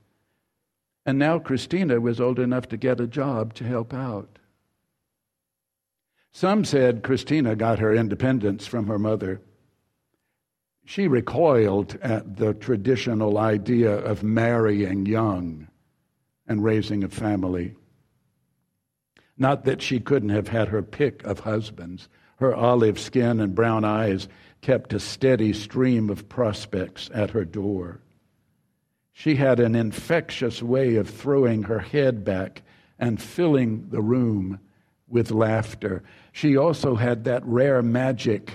And 1.07 1.19
now 1.19 1.39
Christina 1.39 2.01
was 2.01 2.21
old 2.21 2.39
enough 2.39 2.69
to 2.69 2.77
get 2.77 3.01
a 3.01 3.07
job 3.07 3.55
to 3.55 3.65
help 3.65 3.95
out. 3.95 4.39
Some 6.33 6.65
said 6.65 7.03
Christina 7.03 7.57
got 7.57 7.79
her 7.79 7.95
independence 7.95 8.67
from 8.67 8.87
her 8.87 8.99
mother. 8.99 9.41
She 10.91 11.07
recoiled 11.07 11.97
at 12.03 12.39
the 12.39 12.53
traditional 12.53 13.39
idea 13.39 13.95
of 13.95 14.25
marrying 14.25 15.07
young 15.07 15.69
and 16.49 16.65
raising 16.65 17.05
a 17.05 17.09
family. 17.09 17.77
Not 19.39 19.65
that 19.67 19.83
she 19.83 20.01
couldn't 20.01 20.31
have 20.31 20.49
had 20.49 20.67
her 20.67 20.83
pick 20.83 21.23
of 21.23 21.39
husbands. 21.39 22.09
Her 22.39 22.53
olive 22.53 22.99
skin 22.99 23.39
and 23.39 23.55
brown 23.55 23.85
eyes 23.85 24.27
kept 24.63 24.93
a 24.93 24.99
steady 24.99 25.53
stream 25.53 26.11
of 26.11 26.29
prospects 26.29 27.09
at 27.15 27.31
her 27.31 27.45
door. 27.45 28.01
She 29.13 29.37
had 29.37 29.61
an 29.61 29.77
infectious 29.77 30.61
way 30.61 30.97
of 30.97 31.09
throwing 31.09 31.63
her 31.63 31.79
head 31.79 32.25
back 32.25 32.63
and 32.99 33.23
filling 33.23 33.91
the 33.91 34.03
room 34.03 34.59
with 35.07 35.31
laughter. 35.31 36.03
She 36.33 36.57
also 36.57 36.97
had 36.97 37.23
that 37.23 37.47
rare 37.47 37.81
magic 37.81 38.55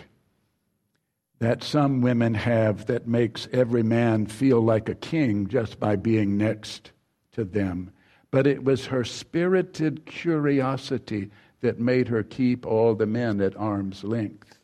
that 1.39 1.63
some 1.63 2.01
women 2.01 2.33
have 2.33 2.85
that 2.85 3.07
makes 3.07 3.47
every 3.51 3.83
man 3.83 4.25
feel 4.25 4.61
like 4.61 4.89
a 4.89 4.95
king 4.95 5.47
just 5.47 5.79
by 5.79 5.95
being 5.95 6.37
next 6.37 6.91
to 7.33 7.43
them 7.43 7.91
but 8.35 8.47
it 8.47 8.65
was 8.65 8.87
her 8.87 9.05
spirited 9.05 10.05
curiosity 10.05 11.31
that 11.61 11.79
made 11.79 12.09
her 12.09 12.21
keep 12.21 12.65
all 12.65 12.93
the 12.93 13.05
men 13.05 13.39
at 13.39 13.55
arm's 13.55 14.03
length. 14.03 14.59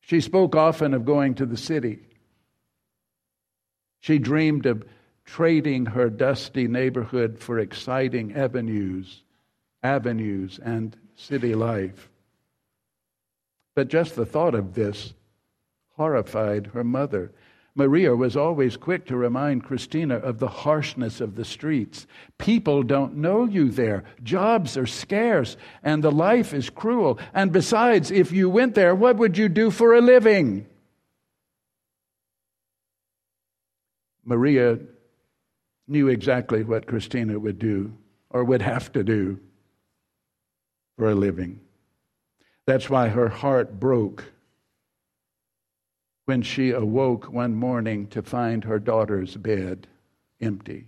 She 0.00 0.20
spoke 0.20 0.54
often 0.54 0.92
of 0.92 1.06
going 1.06 1.34
to 1.36 1.46
the 1.46 1.56
city. 1.56 2.00
She 4.00 4.18
dreamed 4.18 4.66
of 4.66 4.84
trading 5.24 5.86
her 5.86 6.10
dusty 6.10 6.68
neighborhood 6.68 7.38
for 7.38 7.58
exciting 7.58 8.34
avenues, 8.34 9.22
avenues 9.82 10.60
and 10.62 10.94
city 11.14 11.54
life. 11.54 12.10
But 13.74 13.88
just 13.88 14.14
the 14.14 14.26
thought 14.26 14.54
of 14.54 14.74
this 14.74 15.14
horrified 15.96 16.68
her 16.68 16.84
mother. 16.84 17.32
Maria 17.74 18.16
was 18.16 18.36
always 18.36 18.76
quick 18.78 19.04
to 19.06 19.16
remind 19.16 19.62
Christina 19.62 20.16
of 20.16 20.38
the 20.38 20.48
harshness 20.48 21.20
of 21.20 21.34
the 21.34 21.44
streets. 21.44 22.06
People 22.38 22.82
don't 22.82 23.16
know 23.16 23.44
you 23.44 23.70
there. 23.70 24.04
Jobs 24.22 24.78
are 24.78 24.86
scarce, 24.86 25.58
and 25.82 26.02
the 26.02 26.10
life 26.10 26.54
is 26.54 26.70
cruel. 26.70 27.18
And 27.34 27.52
besides, 27.52 28.10
if 28.10 28.32
you 28.32 28.48
went 28.48 28.74
there, 28.74 28.94
what 28.94 29.16
would 29.16 29.36
you 29.36 29.50
do 29.50 29.70
for 29.70 29.94
a 29.94 30.00
living? 30.00 30.66
Maria 34.24 34.78
knew 35.86 36.08
exactly 36.08 36.64
what 36.64 36.86
Christina 36.86 37.38
would 37.38 37.58
do 37.58 37.92
or 38.30 38.42
would 38.42 38.62
have 38.62 38.90
to 38.92 39.04
do 39.04 39.38
for 40.96 41.10
a 41.10 41.14
living. 41.14 41.60
That's 42.64 42.88
why 42.90 43.08
her 43.08 43.28
heart 43.28 43.78
broke 43.78 44.24
when 46.26 46.42
she 46.42 46.72
awoke 46.72 47.32
one 47.32 47.54
morning 47.54 48.08
to 48.08 48.20
find 48.20 48.64
her 48.64 48.78
daughter's 48.78 49.36
bed 49.36 49.86
empty. 50.40 50.86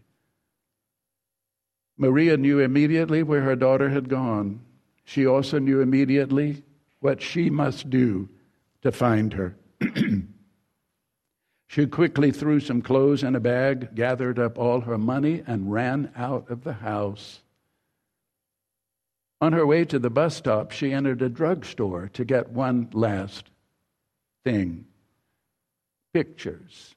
Maria 1.97 2.37
knew 2.37 2.59
immediately 2.59 3.23
where 3.23 3.43
her 3.43 3.57
daughter 3.57 3.89
had 3.89 4.09
gone. 4.09 4.61
She 5.05 5.27
also 5.27 5.59
knew 5.59 5.81
immediately 5.81 6.63
what 7.01 7.23
she 7.23 7.51
must 7.51 7.89
do 7.89 8.29
to 8.83 8.93
find 8.93 9.33
her. 9.33 9.57
she 11.69 11.87
quickly 11.87 12.33
threw 12.33 12.59
some 12.59 12.83
clothes 12.83 13.23
in 13.23 13.37
a 13.37 13.41
bag, 13.41 13.95
gathered 13.95 14.39
up 14.39 14.59
all 14.59 14.81
her 14.83 14.99
money, 14.99 15.43
and 15.47 15.73
ran 15.73 16.11
out 16.17 16.51
of 16.51 16.65
the 16.65 16.75
house. 16.75 17.43
On 19.41 19.53
her 19.53 19.67
way 19.67 19.85
to 19.85 20.01
the 20.01 20.11
bus 20.11 20.35
stop, 20.35 20.73
she 20.73 20.93
entered 20.93 21.23
a 21.23 21.29
drugstore 21.29 22.11
to 22.15 22.25
get 22.25 22.51
one 22.51 22.89
last 22.93 23.51
thing 24.45 24.85
pictures. 26.13 26.95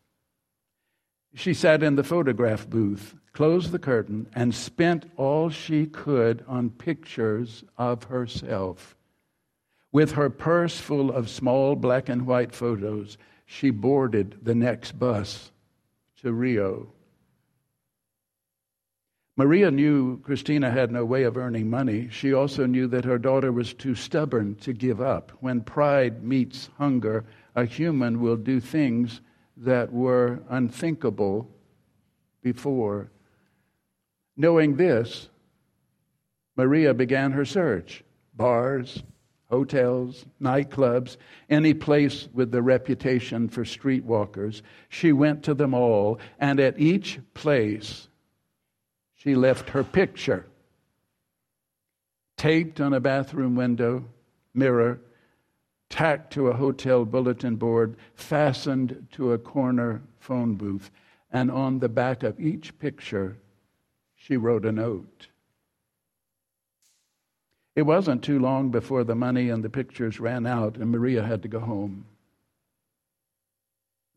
She 1.34 1.54
sat 1.54 1.84
in 1.84 1.95
the 1.95 2.04
photograph 2.04 2.69
booth, 2.69 3.15
closed 3.34 3.71
the 3.71 3.80
curtain, 3.80 4.28
and 4.34 4.54
spent 4.54 5.10
all 5.15 5.50
she 5.50 5.86
could 5.86 6.43
on 6.47 6.69
pictures 6.69 7.63
of 7.78 8.06
herself. 8.06 8.95
With 9.91 10.13
her 10.13 10.30
purse 10.30 10.80
full 10.80 11.12
of 11.12 11.30
small 11.30 11.76
black 11.76 12.10
and 12.10 12.26
white 12.26 12.54
photos, 12.54 13.17
she 13.45 13.69
boarded 13.69 14.39
the 14.41 14.56
next 14.56 14.97
bus 14.97 15.52
to 16.21 16.32
Rio. 16.32 16.93
Maria 19.38 19.71
knew 19.71 20.19
Christina 20.19 20.69
had 20.69 20.91
no 20.91 21.04
way 21.04 21.24
of 21.24 21.38
earning 21.38 21.69
money. 21.69 22.10
She 22.10 22.34
also 22.34 22.65
knew 22.65 22.88
that 22.88 23.06
her 23.06 23.17
daughter 23.17 23.52
was 23.52 23.74
too 23.74 23.95
stubborn 23.95 24.56
to 24.56 24.74
give 24.74 25.02
up. 25.02 25.32
When 25.39 25.62
pride 25.62 26.24
meets 26.24 26.69
hunger, 26.78 27.26
a 27.56 27.66
human 27.66 28.22
will 28.22 28.38
do 28.38 28.60
things 28.60 29.22
that 29.58 29.92
were 29.92 30.42
unthinkable 30.50 31.50
before. 32.42 33.12
Knowing 34.38 34.76
this, 34.76 35.30
Maria 36.56 36.94
began 36.94 37.32
her 37.32 37.46
search 37.46 38.04
bars, 38.34 39.04
hotels, 39.50 40.26
nightclubs, 40.42 41.18
any 41.50 41.74
place 41.74 42.30
with 42.34 42.52
the 42.52 42.62
reputation 42.62 43.50
for 43.50 43.64
streetwalkers. 43.64 44.62
She 44.90 45.12
went 45.12 45.44
to 45.44 45.54
them 45.54 45.74
all, 45.74 46.20
and 46.40 46.60
at 46.60 46.80
each 46.80 47.20
place, 47.34 48.08
she 49.14 49.36
left 49.36 49.70
her 49.70 49.84
picture 49.84 50.48
taped 52.42 52.82
on 52.82 52.92
a 52.92 53.00
bathroom 53.00 53.56
window, 53.56 54.04
mirror, 54.56 55.00
tacked 55.91 56.32
to 56.34 56.47
a 56.47 56.56
hotel 56.56 57.06
bulletin 57.06 57.58
board, 57.58 57.95
fastened 58.15 59.06
to 59.12 59.34
a 59.34 59.38
corner 59.38 60.01
phone 60.19 60.56
booth, 60.56 60.89
and 61.32 61.51
on 61.51 61.80
the 61.80 61.89
back 61.89 62.23
of 62.23 62.39
each 62.39 62.77
picture, 62.80 63.38
she 64.15 64.38
wrote 64.38 64.65
a 64.65 64.71
note. 64.71 65.27
It 67.75 67.84
wasn't 67.84 68.23
too 68.23 68.39
long 68.39 68.71
before 68.71 69.04
the 69.04 69.15
money 69.15 69.49
and 69.49 69.63
the 69.63 69.69
pictures 69.69 70.19
ran 70.19 70.47
out, 70.47 70.77
and 70.77 70.89
Maria 70.89 71.23
had 71.23 71.41
to 71.43 71.47
go 71.47 71.60
home. 71.60 72.06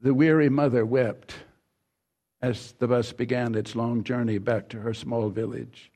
The 0.00 0.14
weary 0.14 0.48
mother 0.48 0.86
wept 0.86 1.34
as 2.40 2.72
the 2.78 2.88
bus 2.88 3.12
began 3.12 3.54
its 3.54 3.74
long 3.74 4.04
journey 4.04 4.38
back 4.38 4.68
to 4.68 4.80
her 4.80 4.94
small 4.94 5.28
village. 5.28 5.90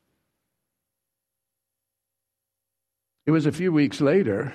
It 3.25 3.31
was 3.31 3.45
a 3.45 3.51
few 3.51 3.71
weeks 3.71 4.01
later 4.01 4.53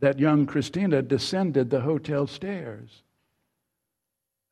that 0.00 0.18
young 0.18 0.46
Christina 0.46 1.02
descended 1.02 1.70
the 1.70 1.80
hotel 1.80 2.26
stairs. 2.26 3.02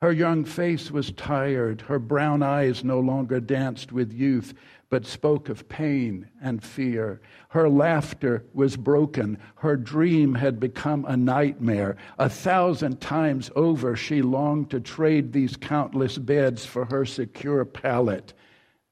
Her 0.03 0.11
young 0.11 0.45
face 0.45 0.91
was 0.91 1.13
tired. 1.13 1.83
Her 1.83 2.01
brown 2.01 2.43
eyes 2.43 2.83
no 2.83 2.99
longer 2.99 3.39
danced 3.39 3.93
with 3.93 4.13
youth, 4.13 4.53
but 4.91 5.07
spoke 5.07 5.49
of 5.49 5.69
pain 5.69 6.29
and 6.43 6.61
fear. 6.61 7.21
Her 7.51 7.69
laughter 7.69 8.45
was 8.53 8.77
broken. 8.77 9.39
Her 9.55 9.77
dream 9.77 10.35
had 10.35 10.59
become 10.59 11.05
a 11.05 11.17
nightmare. 11.17 11.97
A 12.19 12.29
thousand 12.29 13.01
times 13.01 13.49
over, 13.55 13.95
she 13.95 14.23
longed 14.23 14.71
to 14.71 14.81
trade 14.81 15.33
these 15.33 15.57
countless 15.57 16.19
beds 16.19 16.67
for 16.67 16.85
her 16.87 17.05
secure 17.05 17.65
pallet. 17.65 18.33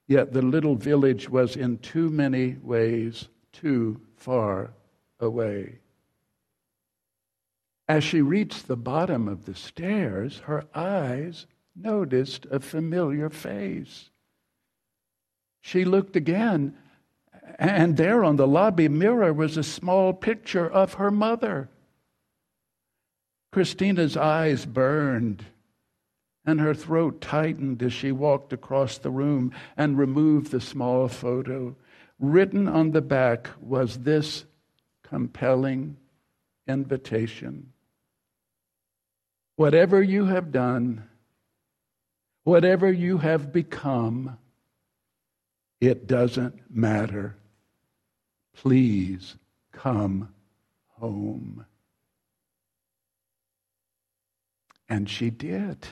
Yet 0.07 0.33
the 0.33 0.43
little 0.43 0.77
village 0.77 1.29
was 1.29 1.57
in 1.57 1.79
too 1.79 2.09
many 2.09 2.57
ways 2.63 3.27
too 3.53 4.01
far 4.15 4.71
away. 5.19 5.81
As 7.91 8.05
she 8.05 8.23
reached 8.23 8.69
the 8.69 8.77
bottom 8.77 9.27
of 9.27 9.47
the 9.47 9.55
stairs, 9.57 10.39
her 10.45 10.65
eyes 10.77 11.49
noticed 11.75 12.47
a 12.49 12.61
familiar 12.61 13.29
face. 13.29 14.11
She 15.61 15.85
looked 15.85 16.15
again, 16.15 16.79
and 17.59 17.97
there 17.97 18.23
on 18.23 18.37
the 18.37 18.47
lobby 18.47 18.87
mirror 18.87 19.33
was 19.33 19.57
a 19.57 19.65
small 19.65 20.13
picture 20.13 20.71
of 20.71 20.95
her 20.95 21.11
mother. 21.11 21.69
Christina's 23.51 24.17
eyes 24.17 24.67
burned 24.67 25.47
and 26.47 26.61
her 26.61 26.75
throat 26.75 27.21
tightened 27.21 27.83
as 27.83 27.93
she 27.93 28.13
walked 28.13 28.53
across 28.53 28.99
the 28.99 29.11
room 29.11 29.53
and 29.77 29.99
removed 29.99 30.53
the 30.53 30.61
small 30.61 31.09
photo. 31.09 31.75
Written 32.21 32.69
on 32.69 32.93
the 32.93 33.03
back 33.03 33.51
was 33.61 33.99
this 33.99 34.45
compelling 35.03 35.97
invitation 36.69 37.73
Whatever 39.57 40.03
you 40.03 40.25
have 40.25 40.53
done, 40.53 41.05
whatever 42.45 42.91
you 42.91 43.19
have 43.19 43.53
become, 43.53 44.39
it 45.81 46.07
doesn't 46.07 46.71
matter. 46.71 47.37
Please 48.55 49.37
come 49.73 50.33
home. 50.99 51.65
And 54.89 55.09
she 55.09 55.31
did. 55.31 55.87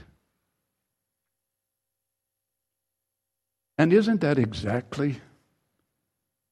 And 3.79 3.93
isn't 3.93 4.21
that 4.23 4.39
exactly 4.39 5.21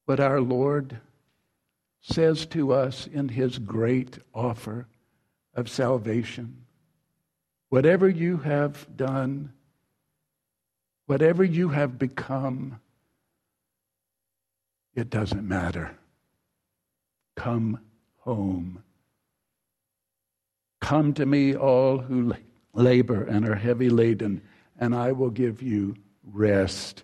what 0.05 0.21
our 0.21 0.39
Lord 0.39 1.01
says 1.99 2.45
to 2.47 2.71
us 2.71 3.05
in 3.05 3.27
his 3.27 3.59
great 3.59 4.17
offer 4.33 4.87
of 5.53 5.69
salvation? 5.69 6.66
Whatever 7.69 8.07
you 8.07 8.37
have 8.37 8.87
done, 8.95 9.53
whatever 11.05 11.43
you 11.43 11.69
have 11.69 11.99
become, 11.99 12.79
it 14.95 15.09
doesn't 15.09 15.47
matter. 15.47 15.97
Come 17.35 17.79
home. 18.19 18.83
Come 20.79 21.13
to 21.13 21.25
me, 21.25 21.55
all 21.55 21.99
who 21.99 22.33
labor 22.73 23.23
and 23.23 23.47
are 23.47 23.55
heavy 23.55 23.89
laden, 23.89 24.41
and 24.79 24.95
I 24.95 25.11
will 25.11 25.29
give 25.29 25.61
you 25.61 25.95
rest 26.23 27.03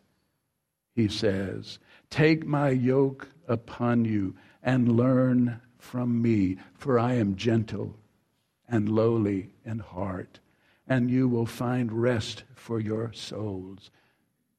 he 0.95 1.07
says. 1.07 1.79
Take 2.09 2.45
my 2.45 2.69
yoke 2.69 3.27
upon 3.47 4.05
you 4.05 4.35
and 4.61 4.95
learn 4.95 5.59
from 5.77 6.21
me, 6.21 6.57
for 6.73 6.99
I 6.99 7.15
am 7.15 7.35
gentle 7.35 7.97
and 8.67 8.87
lowly 8.89 9.49
in 9.65 9.79
heart, 9.79 10.39
and 10.93 11.09
you 11.09 11.27
will 11.27 11.47
find 11.47 11.91
rest 11.91 12.43
for 12.53 12.79
your 12.79 13.11
souls. 13.13 13.89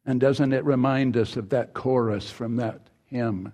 And 0.05 0.21
doesn't 0.21 0.53
it 0.53 0.65
remind 0.65 1.17
us 1.17 1.37
of 1.37 1.51
that 1.51 1.75
chorus 1.75 2.29
from 2.29 2.57
that 2.57 2.89
hymn? 3.05 3.53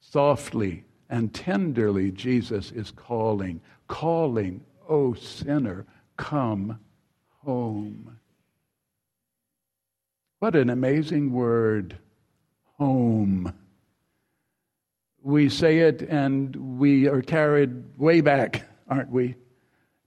Softly 0.00 0.84
and 1.10 1.34
tenderly, 1.34 2.10
Jesus 2.10 2.72
is 2.72 2.90
calling, 2.90 3.60
calling, 3.86 4.64
O 4.88 5.12
sinner, 5.12 5.84
come 6.16 6.80
home. 7.44 8.18
What 10.38 10.56
an 10.56 10.70
amazing 10.70 11.34
word, 11.34 11.98
home. 12.78 13.52
We 15.22 15.50
say 15.50 15.80
it 15.80 16.00
and 16.00 16.78
we 16.78 17.08
are 17.08 17.20
carried 17.20 17.98
way 17.98 18.22
back, 18.22 18.66
aren't 18.88 19.10
we, 19.10 19.36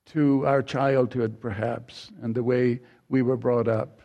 to 0.08 0.46
our 0.46 0.62
childhood 0.62 1.40
perhaps 1.40 2.12
and 2.22 2.36
the 2.36 2.44
way 2.44 2.80
we 3.10 3.22
were 3.22 3.38
brought 3.38 3.68
up. 3.68 4.02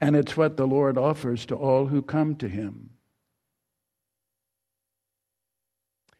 And 0.00 0.16
it's 0.16 0.36
what 0.36 0.56
the 0.56 0.66
Lord 0.66 0.98
offers 0.98 1.46
to 1.46 1.54
all 1.54 1.86
who 1.86 2.02
come 2.02 2.34
to 2.36 2.48
Him. 2.48 2.90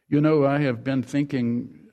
You 0.08 0.20
know, 0.20 0.44
I 0.44 0.60
have 0.60 0.84
been 0.84 1.02
thinking, 1.02 1.88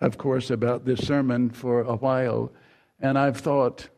of 0.00 0.16
course, 0.16 0.50
about 0.50 0.84
this 0.84 1.06
sermon 1.06 1.50
for 1.50 1.82
a 1.82 1.96
while, 1.96 2.52
and 3.00 3.18
I've 3.18 3.38
thought, 3.38 3.88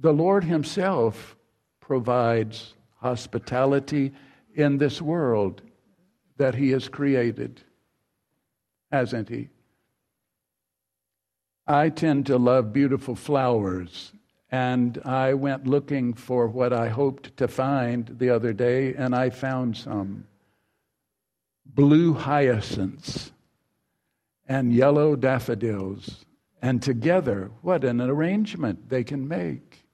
the 0.00 0.12
Lord 0.12 0.44
Himself 0.44 1.36
provides 1.78 2.74
hospitality 2.96 4.12
in 4.54 4.78
this 4.78 5.02
world 5.02 5.62
that 6.36 6.54
He 6.54 6.70
has 6.70 6.88
created, 6.88 7.62
hasn't 8.90 9.28
He? 9.28 9.50
I 11.70 11.90
tend 11.90 12.24
to 12.26 12.38
love 12.38 12.72
beautiful 12.72 13.14
flowers, 13.14 14.12
and 14.50 14.98
I 15.04 15.34
went 15.34 15.66
looking 15.66 16.14
for 16.14 16.48
what 16.48 16.72
I 16.72 16.88
hoped 16.88 17.36
to 17.36 17.46
find 17.46 18.16
the 18.18 18.30
other 18.30 18.54
day, 18.54 18.94
and 18.94 19.14
I 19.14 19.28
found 19.28 19.76
some 19.76 20.26
blue 21.66 22.14
hyacinths 22.14 23.32
and 24.48 24.72
yellow 24.72 25.14
daffodils. 25.14 26.24
And 26.62 26.82
together, 26.82 27.50
what 27.60 27.84
an 27.84 28.00
arrangement 28.00 28.88
they 28.88 29.04
can 29.04 29.28
make. 29.28 29.84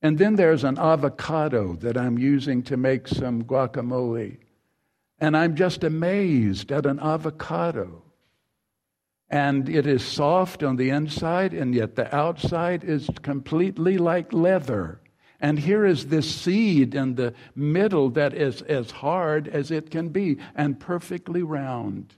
And 0.00 0.16
then 0.16 0.36
there's 0.36 0.62
an 0.62 0.78
avocado 0.78 1.74
that 1.80 1.98
I'm 1.98 2.18
using 2.18 2.62
to 2.62 2.76
make 2.76 3.08
some 3.08 3.42
guacamole. 3.42 4.38
And 5.18 5.36
I'm 5.36 5.56
just 5.56 5.82
amazed 5.82 6.70
at 6.70 6.86
an 6.86 7.00
avocado. 7.00 8.04
And 9.30 9.68
it 9.68 9.86
is 9.86 10.04
soft 10.04 10.62
on 10.62 10.76
the 10.76 10.90
inside, 10.90 11.54
and 11.54 11.74
yet 11.74 11.94
the 11.94 12.14
outside 12.14 12.82
is 12.82 13.08
completely 13.22 13.96
like 13.96 14.32
leather. 14.32 15.00
And 15.40 15.58
here 15.58 15.86
is 15.86 16.08
this 16.08 16.28
seed 16.28 16.94
in 16.94 17.14
the 17.14 17.34
middle 17.54 18.10
that 18.10 18.34
is 18.34 18.60
as 18.62 18.90
hard 18.90 19.48
as 19.48 19.70
it 19.70 19.90
can 19.90 20.08
be 20.08 20.38
and 20.54 20.78
perfectly 20.78 21.42
round. 21.42 22.14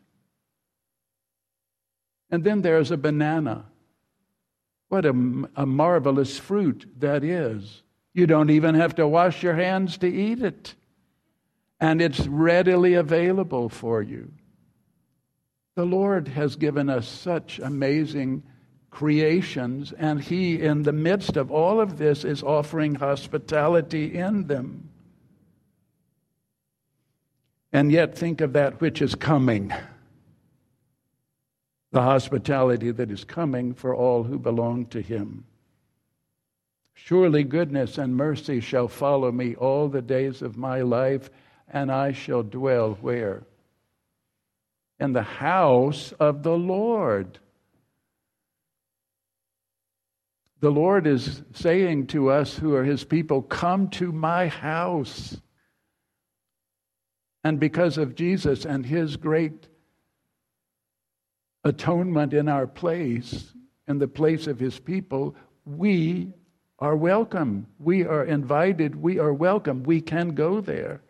And 2.30 2.42
then 2.42 2.62
there's 2.62 2.90
a 2.90 2.96
banana 2.96 3.66
what 4.92 5.06
a, 5.06 5.14
a 5.56 5.64
marvelous 5.64 6.38
fruit 6.38 6.86
that 6.98 7.24
is. 7.24 7.82
You 8.12 8.26
don't 8.26 8.50
even 8.50 8.74
have 8.74 8.94
to 8.96 9.08
wash 9.08 9.42
your 9.42 9.54
hands 9.54 9.96
to 9.96 10.06
eat 10.06 10.42
it, 10.42 10.74
and 11.80 12.02
it's 12.02 12.26
readily 12.26 12.92
available 12.92 13.70
for 13.70 14.02
you. 14.02 14.30
The 15.74 15.84
Lord 15.84 16.28
has 16.28 16.56
given 16.56 16.88
us 16.88 17.08
such 17.08 17.58
amazing 17.58 18.42
creations, 18.90 19.92
and 19.92 20.20
He, 20.20 20.60
in 20.60 20.82
the 20.82 20.92
midst 20.92 21.36
of 21.36 21.50
all 21.50 21.80
of 21.80 21.98
this, 21.98 22.24
is 22.24 22.42
offering 22.42 22.96
hospitality 22.96 24.14
in 24.14 24.46
them. 24.46 24.88
And 27.72 27.90
yet, 27.90 28.16
think 28.16 28.40
of 28.42 28.52
that 28.52 28.80
which 28.80 29.00
is 29.00 29.14
coming 29.14 29.72
the 31.92 32.02
hospitality 32.02 32.90
that 32.90 33.10
is 33.10 33.22
coming 33.22 33.74
for 33.74 33.94
all 33.94 34.24
who 34.24 34.38
belong 34.38 34.86
to 34.86 35.00
him. 35.00 35.44
Surely 36.94 37.44
goodness 37.44 37.98
and 37.98 38.16
mercy 38.16 38.60
shall 38.60 38.88
follow 38.88 39.30
me 39.30 39.54
all 39.54 39.88
the 39.88 40.02
days 40.02 40.40
of 40.40 40.56
my 40.56 40.80
life, 40.80 41.30
and 41.68 41.92
I 41.92 42.12
shall 42.12 42.42
dwell 42.42 42.94
where? 43.00 43.42
In 45.02 45.12
the 45.12 45.22
house 45.22 46.12
of 46.20 46.44
the 46.44 46.56
Lord. 46.56 47.40
The 50.60 50.70
Lord 50.70 51.08
is 51.08 51.42
saying 51.54 52.06
to 52.08 52.30
us 52.30 52.56
who 52.56 52.76
are 52.76 52.84
his 52.84 53.02
people, 53.02 53.42
Come 53.42 53.88
to 53.90 54.12
my 54.12 54.46
house. 54.46 55.36
And 57.42 57.58
because 57.58 57.98
of 57.98 58.14
Jesus 58.14 58.64
and 58.64 58.86
his 58.86 59.16
great 59.16 59.66
atonement 61.64 62.32
in 62.32 62.48
our 62.48 62.68
place, 62.68 63.52
in 63.88 63.98
the 63.98 64.06
place 64.06 64.46
of 64.46 64.60
his 64.60 64.78
people, 64.78 65.34
we 65.64 66.32
are 66.78 66.94
welcome. 66.94 67.66
We 67.80 68.04
are 68.04 68.24
invited. 68.24 68.94
We 68.94 69.18
are 69.18 69.34
welcome. 69.34 69.82
We 69.82 70.00
can 70.00 70.36
go 70.36 70.60
there. 70.60 71.02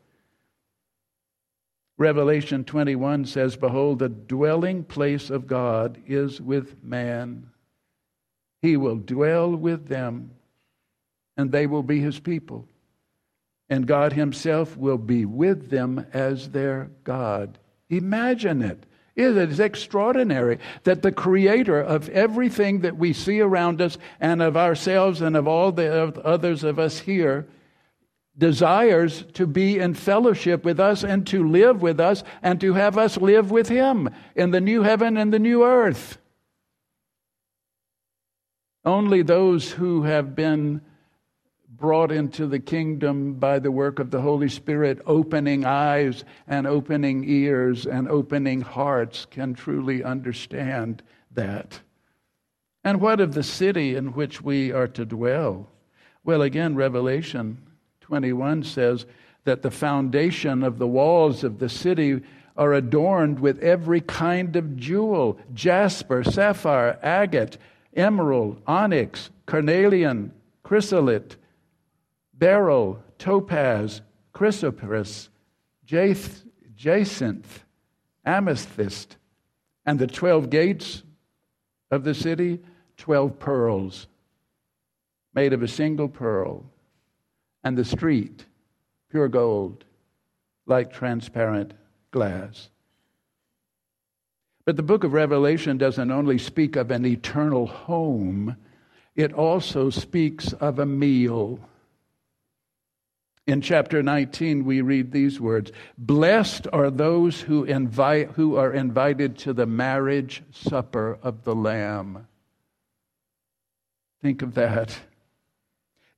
Revelation 1.98 2.64
21 2.64 3.26
says, 3.26 3.56
Behold, 3.56 3.98
the 3.98 4.08
dwelling 4.08 4.84
place 4.84 5.30
of 5.30 5.46
God 5.46 5.98
is 6.06 6.40
with 6.40 6.82
man. 6.82 7.48
He 8.62 8.76
will 8.76 8.96
dwell 8.96 9.54
with 9.54 9.88
them, 9.88 10.30
and 11.36 11.52
they 11.52 11.66
will 11.66 11.82
be 11.82 12.00
his 12.00 12.18
people. 12.18 12.66
And 13.68 13.86
God 13.86 14.12
himself 14.12 14.76
will 14.76 14.98
be 14.98 15.24
with 15.24 15.70
them 15.70 16.06
as 16.12 16.50
their 16.50 16.90
God. 17.04 17.58
Imagine 17.90 18.62
it. 18.62 18.84
It 19.14 19.36
is 19.36 19.60
extraordinary 19.60 20.58
that 20.84 21.02
the 21.02 21.12
creator 21.12 21.80
of 21.80 22.08
everything 22.08 22.80
that 22.80 22.96
we 22.96 23.12
see 23.12 23.40
around 23.40 23.82
us 23.82 23.98
and 24.18 24.40
of 24.40 24.56
ourselves 24.56 25.20
and 25.20 25.36
of 25.36 25.46
all 25.46 25.72
the 25.72 26.18
others 26.24 26.64
of 26.64 26.78
us 26.78 27.00
here 27.00 27.46
desires 28.36 29.24
to 29.34 29.46
be 29.46 29.78
in 29.78 29.94
fellowship 29.94 30.64
with 30.64 30.80
us 30.80 31.04
and 31.04 31.26
to 31.26 31.46
live 31.46 31.82
with 31.82 32.00
us 32.00 32.22
and 32.42 32.60
to 32.60 32.72
have 32.74 32.96
us 32.96 33.16
live 33.18 33.50
with 33.50 33.68
Him 33.68 34.08
in 34.34 34.50
the 34.50 34.60
new 34.60 34.82
heaven 34.82 35.16
and 35.16 35.32
the 35.32 35.38
new 35.38 35.64
earth. 35.64 36.18
Only 38.84 39.22
those 39.22 39.70
who 39.70 40.02
have 40.02 40.34
been 40.34 40.80
brought 41.68 42.12
into 42.12 42.46
the 42.46 42.58
kingdom 42.58 43.34
by 43.34 43.58
the 43.58 43.70
work 43.70 43.98
of 43.98 44.10
the 44.10 44.20
Holy 44.20 44.48
Spirit, 44.48 45.00
opening 45.06 45.64
eyes 45.64 46.24
and 46.46 46.66
opening 46.66 47.24
ears 47.26 47.86
and 47.86 48.08
opening 48.08 48.60
hearts, 48.60 49.26
can 49.30 49.54
truly 49.54 50.02
understand 50.02 51.02
that. 51.32 51.80
And 52.84 53.00
what 53.00 53.20
of 53.20 53.34
the 53.34 53.42
city 53.42 53.94
in 53.94 54.12
which 54.12 54.42
we 54.42 54.72
are 54.72 54.88
to 54.88 55.04
dwell? 55.04 55.68
Well, 56.24 56.42
again, 56.42 56.74
Revelation 56.74 57.58
21 58.12 58.62
says 58.62 59.06
that 59.44 59.62
the 59.62 59.70
foundation 59.70 60.62
of 60.62 60.78
the 60.78 60.86
walls 60.86 61.44
of 61.44 61.58
the 61.58 61.68
city 61.70 62.20
are 62.58 62.74
adorned 62.74 63.40
with 63.40 63.58
every 63.60 64.02
kind 64.02 64.54
of 64.54 64.76
jewel 64.76 65.38
jasper, 65.54 66.22
sapphire, 66.22 66.98
agate, 67.02 67.56
emerald, 67.96 68.60
onyx, 68.66 69.30
carnelian, 69.46 70.30
chrysolite 70.62 71.36
beryl, 72.34 73.02
topaz, 73.16 74.02
chrysoprase, 74.34 75.30
jacinth, 76.76 77.64
amethyst, 78.26 79.16
and 79.86 79.98
the 79.98 80.06
12 80.06 80.50
gates 80.50 81.02
of 81.90 82.04
the 82.04 82.12
city, 82.12 82.60
12 82.98 83.38
pearls 83.38 84.06
made 85.32 85.54
of 85.54 85.62
a 85.62 85.68
single 85.68 86.10
pearl, 86.10 86.66
and 87.64 87.76
the 87.76 87.84
street, 87.84 88.46
pure 89.10 89.28
gold, 89.28 89.84
like 90.66 90.92
transparent 90.92 91.74
glass. 92.10 92.70
But 94.64 94.76
the 94.76 94.82
book 94.82 95.04
of 95.04 95.12
Revelation 95.12 95.78
doesn't 95.78 96.10
only 96.10 96.38
speak 96.38 96.76
of 96.76 96.90
an 96.90 97.04
eternal 97.04 97.66
home, 97.66 98.56
it 99.14 99.32
also 99.32 99.90
speaks 99.90 100.52
of 100.54 100.78
a 100.78 100.86
meal 100.86 101.60
in 103.46 103.60
chapter 103.60 104.04
19, 104.04 104.64
we 104.64 104.80
read 104.82 105.10
these 105.10 105.40
words 105.40 105.72
Blessed 105.98 106.68
are 106.72 106.90
those 106.90 107.40
who, 107.40 107.64
invite, 107.64 108.30
who 108.32 108.56
are 108.56 108.72
invited 108.72 109.36
to 109.38 109.52
the 109.52 109.66
marriage 109.66 110.42
supper 110.52 111.18
of 111.22 111.42
the 111.42 111.54
Lamb. 111.54 112.28
Think 114.22 114.42
of 114.42 114.54
that. 114.54 114.96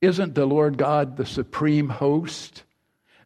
Isn't 0.01 0.35
the 0.35 0.45
Lord 0.45 0.77
God 0.77 1.17
the 1.17 1.25
supreme 1.25 1.89
host? 1.89 2.63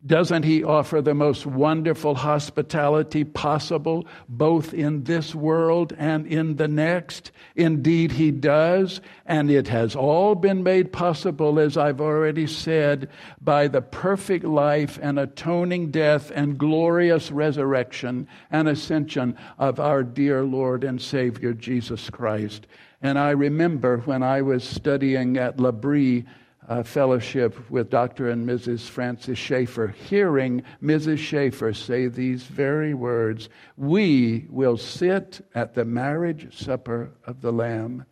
Doesn't 0.05 0.43
he 0.43 0.63
offer 0.63 1.01
the 1.01 1.13
most 1.13 1.45
wonderful 1.45 2.15
hospitality 2.15 3.25
possible, 3.25 4.07
both 4.29 4.73
in 4.73 5.03
this 5.03 5.35
world 5.35 5.93
and 5.97 6.25
in 6.25 6.55
the 6.55 6.69
next? 6.69 7.31
Indeed, 7.57 8.13
he 8.13 8.31
does. 8.31 9.01
And 9.25 9.51
it 9.51 9.67
has 9.67 9.97
all 9.97 10.35
been 10.35 10.63
made 10.63 10.93
possible, 10.93 11.59
as 11.59 11.75
I've 11.75 11.99
already 11.99 12.47
said, 12.47 13.09
by 13.41 13.67
the 13.67 13.81
perfect 13.81 14.45
life 14.45 14.97
and 15.01 15.19
atoning 15.19 15.91
death 15.91 16.31
and 16.33 16.57
glorious 16.57 17.29
resurrection 17.29 18.25
and 18.49 18.69
ascension 18.69 19.35
of 19.57 19.81
our 19.81 20.03
dear 20.03 20.45
Lord 20.45 20.85
and 20.85 21.01
Savior, 21.01 21.51
Jesus 21.51 22.09
Christ. 22.09 22.67
And 23.01 23.19
I 23.19 23.31
remember 23.31 23.97
when 23.97 24.23
I 24.23 24.43
was 24.43 24.63
studying 24.63 25.35
at 25.35 25.59
L'Abri 25.59 26.25
uh, 26.69 26.83
fellowship 26.83 27.69
with 27.71 27.89
Dr. 27.89 28.29
and 28.29 28.47
Mrs. 28.47 28.81
Francis 28.81 29.39
Schaeffer, 29.39 29.87
hearing 29.87 30.63
Mrs. 30.81 31.17
Schaeffer 31.17 31.73
say 31.73 32.07
these 32.07 32.43
very 32.43 32.93
words 32.93 33.49
We 33.75 34.45
will 34.49 34.77
sit 34.77 35.45
at 35.55 35.73
the 35.73 35.83
marriage 35.83 36.55
supper 36.55 37.11
of 37.25 37.41
the 37.41 37.51
Lamb, 37.51 38.05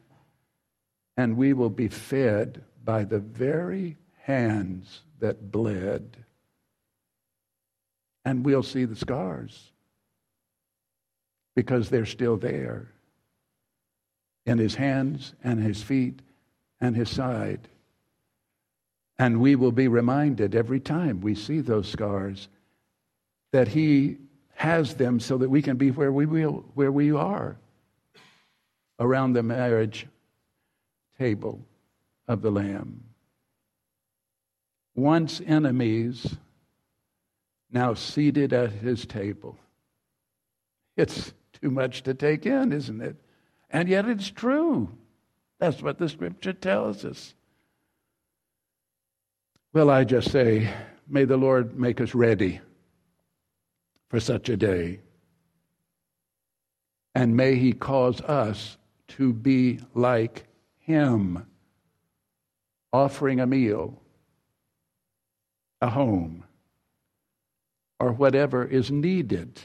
and 1.16 1.38
we 1.38 1.53
will 1.53 1.70
be 1.70 1.88
fed 1.88 2.64
by 2.84 3.03
the 3.03 3.20
very 3.20 3.95
hands 4.24 5.01
that 5.20 5.51
bled. 5.51 6.18
And 8.26 8.43
we'll 8.43 8.64
see 8.64 8.86
the 8.86 8.95
scars 8.95 9.72
because 11.55 11.89
they're 11.89 12.05
still 12.05 12.38
there 12.38 12.88
in 14.47 14.58
his 14.58 14.76
hands 14.76 15.36
and 15.43 15.62
his 15.62 15.82
feet 15.84 16.22
and 16.82 16.95
his 16.95 17.10
side. 17.10 17.70
And 19.20 19.41
we 19.41 19.55
will 19.55 19.72
be 19.72 19.88
reminded 19.88 20.53
every 20.55 20.80
time 20.80 21.22
we 21.22 21.34
see 21.34 21.61
those 21.61 21.88
scars 21.89 22.47
that 23.51 23.68
He 23.68 24.18
has 24.53 24.95
them 24.95 25.20
so 25.20 25.38
that 25.38 25.49
we 25.49 25.61
can 25.61 25.78
be 25.78 25.91
where 25.91 26.11
we, 26.11 26.26
will, 26.26 26.65
where 26.74 26.91
we 26.91 27.11
are 27.11 27.57
around 28.99 29.34
the 29.34 29.43
marriage 29.43 30.07
table 31.18 31.59
of 32.28 32.41
the 32.41 32.51
Lamb. 32.51 33.03
Once 34.95 35.41
enemies, 35.45 36.36
now 37.72 37.93
seated 37.93 38.53
at 38.53 38.72
His 38.72 39.05
table. 39.05 39.57
It's 40.95 41.34
too 41.61 41.70
much 41.70 42.03
to 42.03 42.13
take 42.13 42.45
in, 42.45 42.72
isn't 42.72 43.01
it? 43.01 43.15
And 43.70 43.88
yet 43.89 44.07
it's 44.07 44.30
true. 44.30 44.89
That's 45.59 45.82
what 45.82 45.97
the 45.97 46.09
scripture 46.09 46.53
tells 46.53 47.05
us. 47.05 47.34
Well, 49.74 49.89
I 49.89 50.05
just 50.05 50.32
say, 50.32 50.74
may 51.07 51.26
the 51.26 51.38
Lord 51.38 51.78
make 51.78 51.99
us 51.99 52.15
ready 52.15 52.61
for 54.09 54.20
such 54.20 54.47
a 54.49 54.57
day. 54.57 55.01
And 57.13 57.36
may 57.36 57.55
He 57.55 57.74
cause 57.74 58.22
us 58.22 58.78
to 59.09 59.34
be 59.34 59.80
like 59.93 60.45
Him, 60.80 61.45
offering 62.93 63.39
a 63.39 63.47
meal, 63.47 64.01
a 65.82 65.89
home, 65.89 66.45
or 67.99 68.13
whatever 68.13 68.63
is 68.63 68.89
needed 68.89 69.59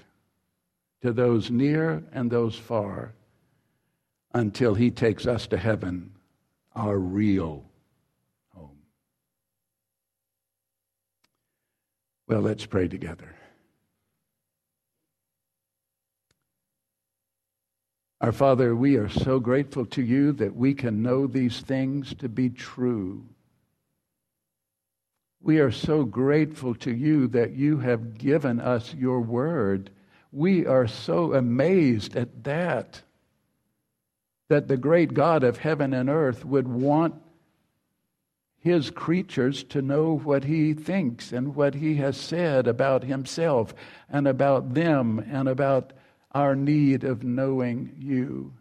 to 1.02 1.12
those 1.12 1.50
near 1.50 2.02
and 2.12 2.30
those 2.30 2.56
far 2.56 3.14
until 4.34 4.74
He 4.74 4.90
takes 4.90 5.26
us 5.26 5.46
to 5.48 5.56
heaven, 5.56 6.12
our 6.74 6.98
real 6.98 7.64
Well, 12.28 12.40
let's 12.40 12.66
pray 12.66 12.88
together. 12.88 13.34
Our 18.20 18.32
Father, 18.32 18.76
we 18.76 18.96
are 18.96 19.08
so 19.08 19.40
grateful 19.40 19.84
to 19.86 20.02
you 20.02 20.30
that 20.34 20.54
we 20.54 20.74
can 20.74 21.02
know 21.02 21.26
these 21.26 21.60
things 21.60 22.14
to 22.20 22.28
be 22.28 22.50
true. 22.50 23.26
We 25.42 25.58
are 25.58 25.72
so 25.72 26.04
grateful 26.04 26.76
to 26.76 26.94
you 26.94 27.26
that 27.28 27.54
you 27.56 27.78
have 27.78 28.16
given 28.16 28.60
us 28.60 28.94
your 28.94 29.20
word. 29.20 29.90
We 30.30 30.66
are 30.66 30.86
so 30.86 31.34
amazed 31.34 32.14
at 32.14 32.44
that, 32.44 33.02
that 34.48 34.68
the 34.68 34.76
great 34.76 35.14
God 35.14 35.42
of 35.42 35.58
heaven 35.58 35.92
and 35.92 36.08
earth 36.08 36.44
would 36.44 36.68
want 36.68 37.16
his 38.62 38.90
creatures 38.90 39.64
to 39.64 39.82
know 39.82 40.16
what 40.18 40.44
he 40.44 40.72
thinks 40.72 41.32
and 41.32 41.56
what 41.56 41.74
he 41.74 41.96
has 41.96 42.16
said 42.16 42.68
about 42.68 43.02
himself 43.02 43.74
and 44.08 44.28
about 44.28 44.72
them 44.72 45.18
and 45.28 45.48
about 45.48 45.92
our 46.30 46.54
need 46.54 47.02
of 47.02 47.24
knowing 47.24 47.92
you. 47.98 48.52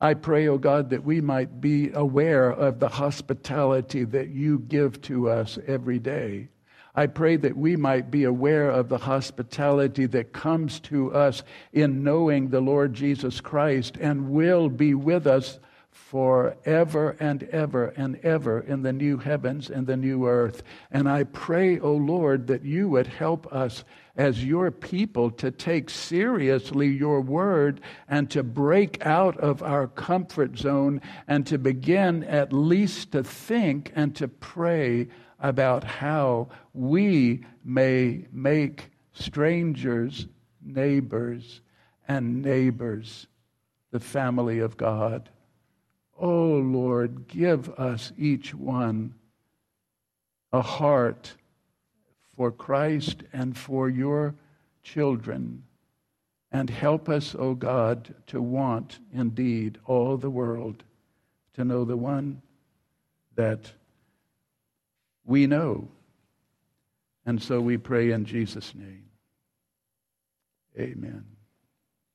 I 0.00 0.14
pray, 0.14 0.46
O 0.46 0.54
oh 0.54 0.58
God, 0.58 0.90
that 0.90 1.04
we 1.04 1.20
might 1.20 1.60
be 1.60 1.90
aware 1.92 2.50
of 2.50 2.78
the 2.78 2.88
hospitality 2.88 4.04
that 4.04 4.28
you 4.28 4.60
give 4.60 5.02
to 5.02 5.28
us 5.28 5.58
every 5.66 5.98
day. 5.98 6.48
I 6.94 7.08
pray 7.08 7.36
that 7.36 7.56
we 7.56 7.74
might 7.74 8.12
be 8.12 8.24
aware 8.24 8.70
of 8.70 8.88
the 8.88 8.98
hospitality 8.98 10.06
that 10.06 10.32
comes 10.32 10.78
to 10.80 11.12
us 11.12 11.42
in 11.72 12.04
knowing 12.04 12.48
the 12.48 12.60
Lord 12.60 12.94
Jesus 12.94 13.40
Christ 13.40 13.96
and 14.00 14.30
will 14.30 14.68
be 14.68 14.94
with 14.94 15.26
us 15.26 15.58
forever 15.90 17.16
and 17.20 17.42
ever 17.44 17.86
and 17.96 18.16
ever 18.22 18.60
in 18.60 18.82
the 18.82 18.92
new 18.92 19.16
heavens 19.18 19.70
and 19.70 19.86
the 19.86 19.96
new 19.96 20.26
earth. 20.26 20.62
And 20.90 21.08
I 21.08 21.24
pray, 21.24 21.78
O 21.78 21.90
oh 21.90 21.96
Lord, 21.96 22.46
that 22.48 22.64
you 22.64 22.88
would 22.88 23.06
help 23.06 23.52
us 23.52 23.84
as 24.16 24.44
your 24.44 24.70
people 24.70 25.30
to 25.30 25.50
take 25.50 25.88
seriously 25.88 26.88
your 26.88 27.20
word 27.20 27.80
and 28.08 28.30
to 28.30 28.42
break 28.42 29.04
out 29.06 29.36
of 29.38 29.62
our 29.62 29.86
comfort 29.86 30.58
zone 30.58 31.00
and 31.28 31.46
to 31.46 31.58
begin 31.58 32.24
at 32.24 32.52
least 32.52 33.12
to 33.12 33.22
think 33.24 33.92
and 33.94 34.14
to 34.16 34.28
pray 34.28 35.08
about 35.38 35.84
how 35.84 36.48
we 36.74 37.44
may 37.64 38.26
make 38.32 38.90
strangers 39.12 40.26
neighbors 40.62 41.60
and 42.08 42.42
neighbors 42.42 43.26
the 43.90 44.00
family 44.00 44.58
of 44.60 44.76
God. 44.76 45.30
Oh 46.20 46.56
Lord, 46.58 47.26
give 47.28 47.70
us 47.70 48.12
each 48.18 48.54
one 48.54 49.14
a 50.52 50.60
heart 50.60 51.34
for 52.36 52.52
Christ 52.52 53.22
and 53.32 53.56
for 53.56 53.88
your 53.88 54.34
children. 54.82 55.62
And 56.52 56.68
help 56.68 57.08
us, 57.08 57.34
O 57.34 57.38
oh 57.38 57.54
God, 57.54 58.14
to 58.26 58.42
want 58.42 58.98
indeed 59.12 59.78
all 59.86 60.16
the 60.16 60.30
world 60.30 60.82
to 61.54 61.64
know 61.64 61.84
the 61.84 61.96
one 61.96 62.42
that 63.36 63.72
we 65.24 65.46
know. 65.46 65.88
And 67.24 67.40
so 67.40 67.60
we 67.60 67.76
pray 67.76 68.10
in 68.10 68.24
Jesus' 68.24 68.74
name. 68.74 69.04
Amen. 70.78 71.29